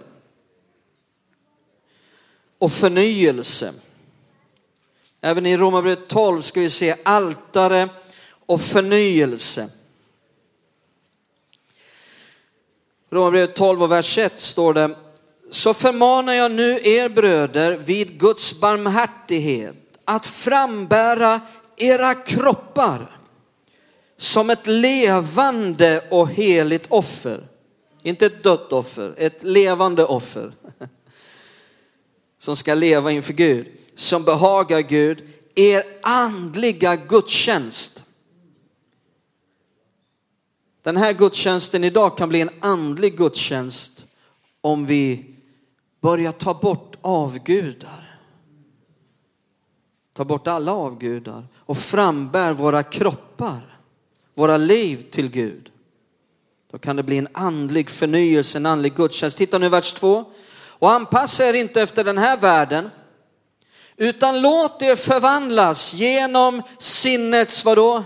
och 2.58 2.72
förnyelse. 2.72 3.72
Även 5.20 5.46
i 5.46 5.56
Romarbrevet 5.56 6.08
12 6.08 6.42
ska 6.42 6.60
vi 6.60 6.70
se 6.70 6.96
altare 7.04 7.88
och 8.46 8.60
förnyelse. 8.60 9.68
Romarbrevet 13.10 13.56
12 13.56 13.82
och 13.82 13.92
vers 13.92 14.18
1 14.18 14.40
står 14.40 14.74
det, 14.74 14.96
så 15.50 15.74
förmanar 15.74 16.32
jag 16.32 16.50
nu 16.50 16.80
er 16.82 17.08
bröder 17.08 17.76
vid 17.76 18.20
Guds 18.20 18.60
barmhärtighet 18.60 19.74
att 20.04 20.26
frambära 20.26 21.40
era 21.76 22.14
kroppar 22.14 23.18
som 24.16 24.50
ett 24.50 24.66
levande 24.66 26.04
och 26.10 26.28
heligt 26.28 26.86
offer. 26.88 27.48
Inte 28.02 28.26
ett 28.26 28.42
dött 28.42 28.72
offer, 28.72 29.14
ett 29.16 29.42
levande 29.42 30.04
offer. 30.04 30.52
Som 32.38 32.56
ska 32.56 32.74
leva 32.74 33.12
inför 33.12 33.32
Gud, 33.32 33.66
som 33.94 34.24
behagar 34.24 34.80
Gud, 34.80 35.22
er 35.54 35.84
andliga 36.02 36.96
gudstjänst. 36.96 38.03
Den 40.84 40.96
här 40.96 41.12
gudstjänsten 41.12 41.84
idag 41.84 42.18
kan 42.18 42.28
bli 42.28 42.40
en 42.40 42.50
andlig 42.60 43.16
gudstjänst 43.16 44.06
om 44.60 44.86
vi 44.86 45.34
börjar 46.02 46.32
ta 46.32 46.54
bort 46.54 46.96
avgudar. 47.00 48.20
Ta 50.12 50.24
bort 50.24 50.46
alla 50.46 50.72
avgudar 50.72 51.46
och 51.56 51.78
frambär 51.78 52.52
våra 52.52 52.82
kroppar, 52.82 53.78
våra 54.34 54.56
liv 54.56 55.10
till 55.10 55.30
Gud. 55.30 55.70
Då 56.70 56.78
kan 56.78 56.96
det 56.96 57.02
bli 57.02 57.18
en 57.18 57.28
andlig 57.34 57.90
förnyelse, 57.90 58.58
en 58.58 58.66
andlig 58.66 58.94
gudstjänst. 58.94 59.38
Titta 59.38 59.58
nu 59.58 59.68
vers 59.68 59.92
2. 59.92 60.24
Och 60.68 60.90
anpassa 60.90 61.44
er 61.44 61.54
inte 61.54 61.82
efter 61.82 62.04
den 62.04 62.18
här 62.18 62.36
världen, 62.36 62.90
utan 63.96 64.40
låt 64.42 64.82
er 64.82 64.96
förvandlas 64.96 65.94
genom 65.94 66.62
sinnets, 66.78 67.64
vadå? 67.64 68.04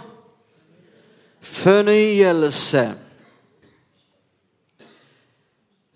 Förnyelse 1.52 2.94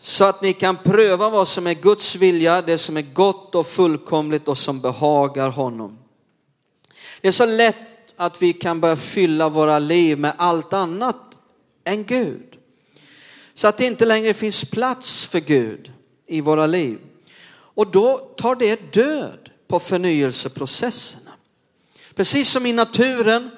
så 0.01 0.25
att 0.25 0.43
ni 0.43 0.53
kan 0.53 0.77
pröva 0.77 1.31
vad 1.31 1.49
som 1.49 1.67
är 1.67 1.75
Guds 1.75 2.17
vilja, 2.17 2.63
det 2.63 2.79
som 2.79 2.97
är 2.97 3.03
gott 3.03 3.55
och 3.55 3.67
fullkomligt 3.67 4.49
och 4.49 4.59
som 4.59 4.81
behagar 4.81 5.49
honom. 5.49 5.99
Det 7.21 7.29
är 7.29 7.33
så 7.33 7.47
lätt 7.47 7.77
att 8.17 8.43
vi 8.43 8.53
kan 8.53 8.81
börja 8.81 8.97
fylla 8.97 9.49
våra 9.49 9.79
liv 9.79 10.19
med 10.19 10.35
allt 10.37 10.73
annat 10.73 11.39
än 11.85 12.05
Gud. 12.05 12.57
Så 13.55 13.69
att 13.69 13.79
det 13.79 13.87
inte 13.87 14.07
längre 14.07 14.35
finns 14.35 14.65
plats 14.65 15.27
för 15.27 15.41
Gud 15.41 15.93
i 16.27 16.41
våra 16.41 16.67
liv. 16.67 16.99
Och 17.53 17.91
då 17.91 18.19
tar 18.37 18.55
det 18.55 18.93
död 18.93 19.51
på 19.69 19.79
förnyelseprocesserna. 19.79 21.31
Precis 22.15 22.51
som 22.51 22.67
i 22.67 22.73
naturen, 22.73 23.51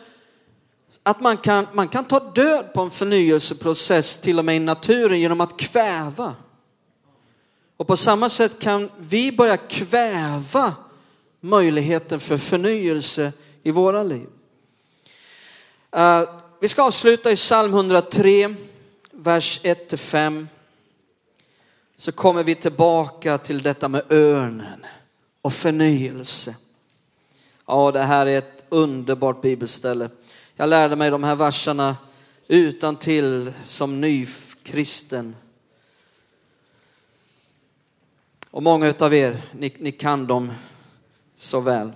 att 1.06 1.20
man 1.20 1.36
kan, 1.36 1.66
man 1.72 1.88
kan 1.88 2.04
ta 2.04 2.20
död 2.20 2.72
på 2.74 2.80
en 2.80 2.90
förnyelseprocess 2.90 4.16
till 4.16 4.38
och 4.38 4.44
med 4.44 4.56
i 4.56 4.58
naturen 4.58 5.20
genom 5.20 5.40
att 5.40 5.56
kväva. 5.56 6.34
Och 7.76 7.86
på 7.86 7.96
samma 7.96 8.28
sätt 8.28 8.58
kan 8.58 8.90
vi 8.98 9.32
börja 9.32 9.56
kväva 9.56 10.74
möjligheten 11.40 12.20
för 12.20 12.36
förnyelse 12.36 13.32
i 13.62 13.70
våra 13.70 14.02
liv. 14.02 14.26
Uh, 15.96 16.22
vi 16.60 16.68
ska 16.68 16.82
avsluta 16.82 17.32
i 17.32 17.36
psalm 17.36 17.74
103, 17.74 18.54
vers 19.10 19.60
1-5. 19.62 20.46
Så 21.96 22.12
kommer 22.12 22.42
vi 22.42 22.54
tillbaka 22.54 23.38
till 23.38 23.62
detta 23.62 23.88
med 23.88 24.12
örnen 24.12 24.86
och 25.42 25.52
förnyelse. 25.52 26.56
Ja, 27.66 27.90
det 27.90 28.02
här 28.02 28.26
är 28.26 28.38
ett 28.38 28.64
underbart 28.68 29.42
bibelställe. 29.42 30.08
Jag 30.56 30.68
lärde 30.68 30.96
mig 30.96 31.10
de 31.10 31.24
här 31.24 31.36
verserna 31.36 31.96
utan 32.48 32.96
till 32.96 33.52
som 33.64 34.00
nykristen. 34.00 35.36
Och 38.50 38.62
många 38.62 38.94
av 38.98 39.14
er, 39.14 39.42
ni, 39.52 39.74
ni 39.78 39.92
kan 39.92 40.26
dem 40.26 40.52
så 41.36 41.60
väl. 41.60 41.92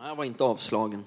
Jag 0.00 0.16
var 0.16 0.24
inte 0.24 0.44
avslagen. 0.44 1.04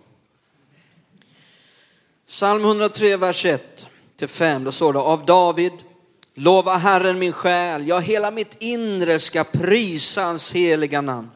Psalm 2.26 2.62
103, 2.64 3.18
vers 3.18 3.46
1 3.46 3.90
till 4.18 4.28
5, 4.28 4.64
då 4.64 4.72
står 4.72 4.94
det 4.94 5.00
av 5.00 5.26
David. 5.26 5.74
Lova 6.34 6.76
Herren 6.76 7.20
min 7.20 7.34
själ, 7.34 7.88
ja 7.88 8.00
hela 8.00 8.32
mitt 8.32 8.58
inre 8.60 9.20
ska 9.20 9.44
prisa 9.44 10.24
hans 10.24 10.54
heliga 10.54 11.02
namn. 11.02 11.30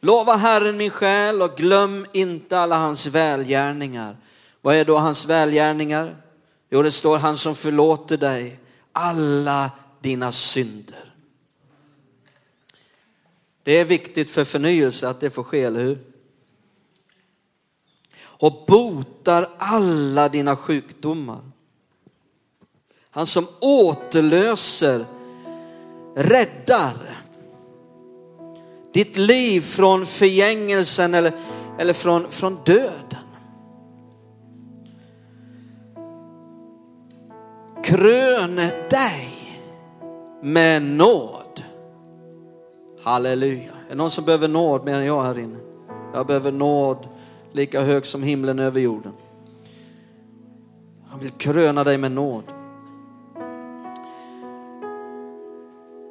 Lova 0.00 0.36
Herren 0.36 0.76
min 0.76 0.90
själ 0.90 1.42
och 1.42 1.56
glöm 1.56 2.06
inte 2.12 2.58
alla 2.58 2.76
hans 2.76 3.06
välgärningar. 3.06 4.16
Vad 4.60 4.74
är 4.74 4.84
då 4.84 4.98
hans 4.98 5.26
välgärningar? 5.26 6.16
Jo, 6.70 6.82
det 6.82 6.90
står 6.90 7.18
han 7.18 7.38
som 7.38 7.54
förlåter 7.54 8.16
dig 8.16 8.60
alla 8.92 9.70
dina 10.00 10.32
synder. 10.32 11.14
Det 13.62 13.78
är 13.78 13.84
viktigt 13.84 14.30
för 14.30 14.44
förnyelse 14.44 15.08
att 15.08 15.20
det 15.20 15.30
får 15.30 15.42
ske, 15.42 15.62
eller 15.62 15.80
hur? 15.80 15.98
Och 18.22 18.64
botar 18.66 19.48
alla 19.58 20.28
dina 20.28 20.56
sjukdomar. 20.56 21.49
Han 23.10 23.26
som 23.26 23.46
återlöser, 23.60 25.04
räddar 26.14 27.20
ditt 28.92 29.16
liv 29.16 29.60
från 29.60 30.06
förgängelsen 30.06 31.14
eller, 31.14 31.32
eller 31.78 31.92
från, 31.92 32.28
från 32.28 32.58
döden. 32.64 33.26
Kröne 37.84 38.88
dig 38.90 39.60
med 40.42 40.82
nåd. 40.82 41.64
Halleluja. 43.02 43.72
Är 43.72 43.88
det 43.88 43.94
någon 43.94 44.10
som 44.10 44.24
behöver 44.24 44.48
nåd 44.48 44.84
mer 44.84 44.94
än 44.94 45.04
jag 45.04 45.22
här 45.22 45.38
inne? 45.38 45.58
Jag 46.14 46.26
behöver 46.26 46.52
nåd 46.52 47.08
lika 47.52 47.80
hög 47.80 48.06
som 48.06 48.22
himlen 48.22 48.58
över 48.58 48.80
jorden. 48.80 49.12
Han 51.08 51.20
vill 51.20 51.30
kröna 51.30 51.84
dig 51.84 51.98
med 51.98 52.12
nåd. 52.12 52.44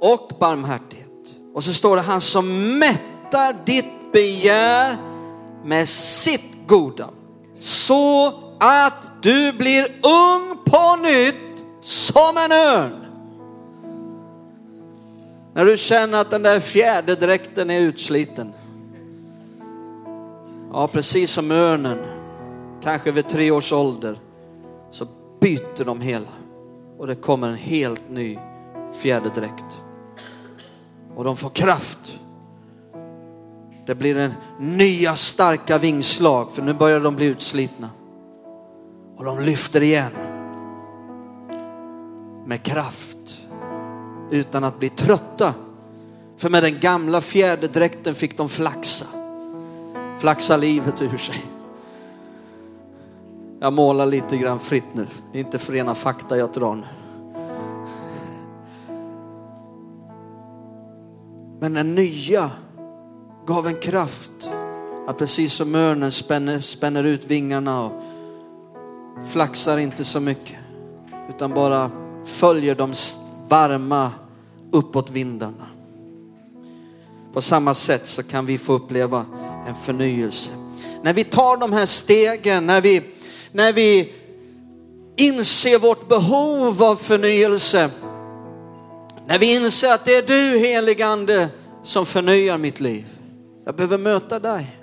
Och 0.01 0.31
barmhärtighet. 0.39 1.09
Och 1.53 1.63
så 1.63 1.73
står 1.73 1.95
det 1.95 2.01
han 2.01 2.21
som 2.21 2.79
mättar 2.79 3.65
ditt 3.65 4.12
begär 4.13 4.97
med 5.65 5.88
sitt 5.88 6.67
goda. 6.67 7.09
Så 7.59 8.27
att 8.59 9.07
du 9.21 9.53
blir 9.53 9.83
ung 10.03 10.57
på 10.65 10.95
nytt 11.01 11.65
som 11.81 12.38
en 12.38 12.51
örn. 12.51 13.05
När 15.53 15.65
du 15.65 15.77
känner 15.77 16.21
att 16.21 16.31
den 16.31 16.43
där 16.43 16.59
fjäderdräkten 16.59 17.69
är 17.69 17.79
utsliten. 17.79 18.53
Ja, 20.73 20.88
precis 20.88 21.31
som 21.31 21.51
örnen, 21.51 21.97
kanske 22.83 23.12
vid 23.12 23.27
tre 23.27 23.51
års 23.51 23.73
ålder, 23.73 24.19
så 24.91 25.07
byter 25.41 25.85
de 25.85 26.01
hela 26.01 26.27
och 26.99 27.07
det 27.07 27.15
kommer 27.15 27.49
en 27.49 27.55
helt 27.55 28.09
ny 28.09 28.39
fjäderdräkt. 28.93 29.81
Och 31.19 31.25
de 31.25 31.36
får 31.36 31.49
kraft. 31.49 32.19
Det 33.86 33.95
blir 33.95 34.17
en 34.17 34.34
nya 34.60 35.15
starka 35.15 35.77
vingslag 35.77 36.51
för 36.51 36.62
nu 36.62 36.73
börjar 36.73 36.99
de 36.99 37.15
bli 37.15 37.25
utslitna. 37.25 37.89
Och 39.17 39.25
de 39.25 39.39
lyfter 39.39 39.84
igen 39.84 40.12
med 42.45 42.63
kraft 42.63 43.17
utan 44.32 44.63
att 44.63 44.79
bli 44.79 44.89
trötta. 44.89 45.53
För 46.38 46.49
med 46.49 46.63
den 46.63 46.79
gamla 46.79 47.21
fjäderdräkten 47.21 48.15
fick 48.15 48.38
de 48.38 48.49
flaxa. 48.49 49.05
Flaxa 50.19 50.58
livet 50.58 51.01
ur 51.01 51.17
sig. 51.17 51.45
Jag 53.60 53.73
målar 53.73 54.05
lite 54.05 54.38
grann 54.38 54.60
fritt 54.60 54.93
nu. 54.93 55.08
Det 55.32 55.39
är 55.39 55.43
inte 55.43 55.58
för 55.58 55.73
rena 55.73 55.95
fakta 55.95 56.38
jag 56.38 56.51
drar 56.51 56.75
nu. 56.75 56.98
Men 61.60 61.74
den 61.74 61.95
nya 61.95 62.52
gav 63.45 63.67
en 63.67 63.80
kraft 63.80 64.32
att 65.08 65.17
precis 65.17 65.54
som 65.54 65.76
örnen 65.76 66.12
spänner, 66.12 66.60
spänner 66.60 67.04
ut 67.04 67.26
vingarna 67.26 67.86
och 67.86 67.91
flaxar 69.26 69.78
inte 69.78 70.04
så 70.04 70.19
mycket 70.19 70.58
utan 71.30 71.54
bara 71.54 71.91
följer 72.26 72.76
de 72.76 72.93
varma 73.48 74.12
uppåtvindarna. 74.72 75.67
På 77.34 77.41
samma 77.41 77.74
sätt 77.74 78.08
så 78.08 78.24
kan 78.24 78.45
vi 78.45 78.58
få 78.58 78.74
uppleva 78.74 79.26
en 79.67 79.76
förnyelse. 79.76 80.52
När 81.04 81.13
vi 81.13 81.24
tar 81.24 81.58
de 81.58 81.74
här 81.74 81.86
stegen, 81.86 82.65
när 82.65 82.82
vi, 82.82 83.02
när 83.52 83.74
vi 83.74 84.13
inser 85.17 85.80
vårt 85.80 86.10
behov 86.10 86.84
av 86.84 86.95
förnyelse, 86.95 87.89
när 89.29 89.39
vi 89.39 89.55
inser 89.55 89.89
att 89.89 90.05
det 90.05 90.15
är 90.15 90.21
du 90.21 90.59
heligande 90.59 91.49
som 91.83 92.05
förnyar 92.05 92.57
mitt 92.57 92.79
liv. 92.79 93.07
Jag 93.65 93.75
behöver 93.75 93.97
möta 93.97 94.39
dig. 94.39 94.79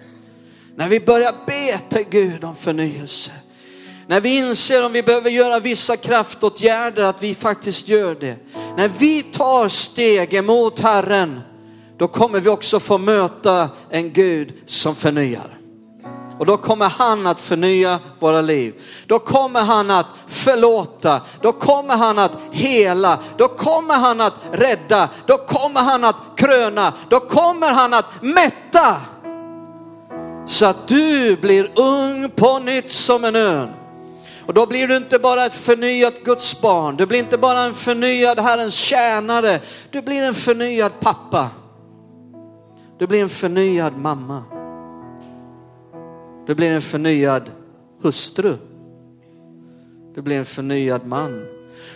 När 0.77 0.89
vi 0.89 1.01
börjar 1.01 1.35
be 1.47 1.79
till 1.79 2.07
Gud 2.11 2.45
om 2.45 2.57
förnyelse, 2.57 3.33
när 4.07 4.21
vi 4.21 4.37
inser 4.37 4.85
om 4.85 4.93
vi 4.93 5.03
behöver 5.03 5.31
göra 5.31 5.61
vissa 5.61 5.97
kraftåtgärder, 5.97 7.03
att 7.03 7.23
vi 7.23 7.35
faktiskt 7.35 7.89
gör 7.89 8.15
det. 8.15 8.37
När 8.77 8.89
vi 8.89 9.23
tar 9.23 9.69
steg 9.69 10.35
emot 10.35 10.81
Herren, 10.81 11.41
då 11.99 12.09
kommer 12.09 12.41
vi 12.41 12.49
också 12.49 12.81
få 12.81 12.99
möta 12.99 13.71
en 13.91 14.13
Gud 14.13 14.53
som 14.67 14.95
förnyar. 14.95 15.59
Och 16.39 16.47
då 16.47 16.57
kommer 16.57 16.89
han 16.89 17.27
att 17.27 17.41
förnya 17.41 17.99
våra 18.19 18.41
liv. 18.41 18.75
Då 19.07 19.19
kommer 19.19 19.61
han 19.61 19.91
att 19.91 20.07
förlåta, 20.27 21.21
då 21.41 21.53
kommer 21.53 21.97
han 21.97 22.19
att 22.19 22.33
hela, 22.51 23.19
då 23.37 23.49
kommer 23.49 23.95
han 23.95 24.21
att 24.21 24.35
rädda, 24.53 25.09
då 25.27 25.37
kommer 25.37 25.81
han 25.81 26.05
att 26.05 26.17
kröna, 26.37 26.93
då 27.09 27.21
kommer 27.21 27.73
han 27.73 27.95
att 27.95 28.23
mätta. 28.23 28.97
Så 30.47 30.67
att 30.67 30.89
du 30.89 31.37
blir 31.37 31.81
ung 31.81 32.31
på 32.31 32.59
nytt 32.59 32.93
som 32.93 33.25
en 33.25 33.37
örn. 33.37 33.71
Och 34.47 34.55
då 34.55 34.67
blir 34.67 34.89
du 34.89 34.97
inte 34.97 35.19
bara 35.19 35.45
ett 35.45 35.55
förnyat 35.55 36.15
Guds 36.25 36.61
barn, 36.61 36.97
du 36.97 37.07
blir 37.07 37.19
inte 37.19 37.39
bara 37.39 37.61
en 37.61 37.75
förnyad 37.75 38.41
Herrens 38.41 38.75
tjänare, 38.75 39.61
du 39.91 40.03
blir 40.03 40.23
en 40.23 40.35
förnyad 40.35 40.93
pappa. 41.01 41.49
Du 42.99 43.07
blir 43.07 43.23
en 43.23 43.29
förnyad 43.29 43.97
mamma. 43.97 44.43
Du 46.47 46.55
blir 46.55 46.73
en 46.73 46.81
förnyad 46.81 47.51
hustru. 48.03 48.57
Du 50.15 50.23
blir 50.23 50.39
en 50.39 50.45
förnyad 50.45 51.07
man. 51.07 51.47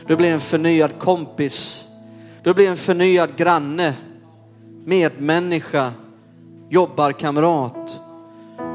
Du 0.06 0.16
blir 0.16 0.30
en 0.30 0.40
förnyad 0.40 0.98
kompis. 0.98 1.88
Du 2.42 2.54
blir 2.54 2.68
en 2.68 2.76
förnyad 2.76 3.36
granne, 3.36 3.94
medmänniska, 4.84 5.92
jobbarkamrat. 6.70 8.00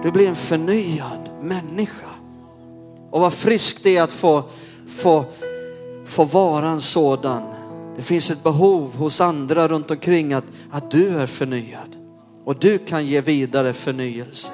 Du 0.03 0.11
blir 0.11 0.27
en 0.27 0.35
förnyad 0.35 1.29
människa. 1.41 2.09
Och 3.11 3.21
vad 3.21 3.33
friskt 3.33 3.83
det 3.83 3.97
är 3.97 4.03
att 4.03 4.11
få, 4.11 4.43
få, 4.87 5.25
få 6.05 6.23
vara 6.23 6.69
en 6.69 6.81
sådan. 6.81 7.41
Det 7.95 8.01
finns 8.01 8.31
ett 8.31 8.43
behov 8.43 8.95
hos 8.95 9.21
andra 9.21 9.67
runt 9.67 9.91
omkring 9.91 10.33
att, 10.33 10.45
att 10.71 10.91
du 10.91 11.07
är 11.07 11.25
förnyad. 11.25 11.95
och 12.43 12.59
du 12.59 12.77
kan 12.77 13.05
ge 13.05 13.21
vidare 13.21 13.73
förnyelse. 13.73 14.53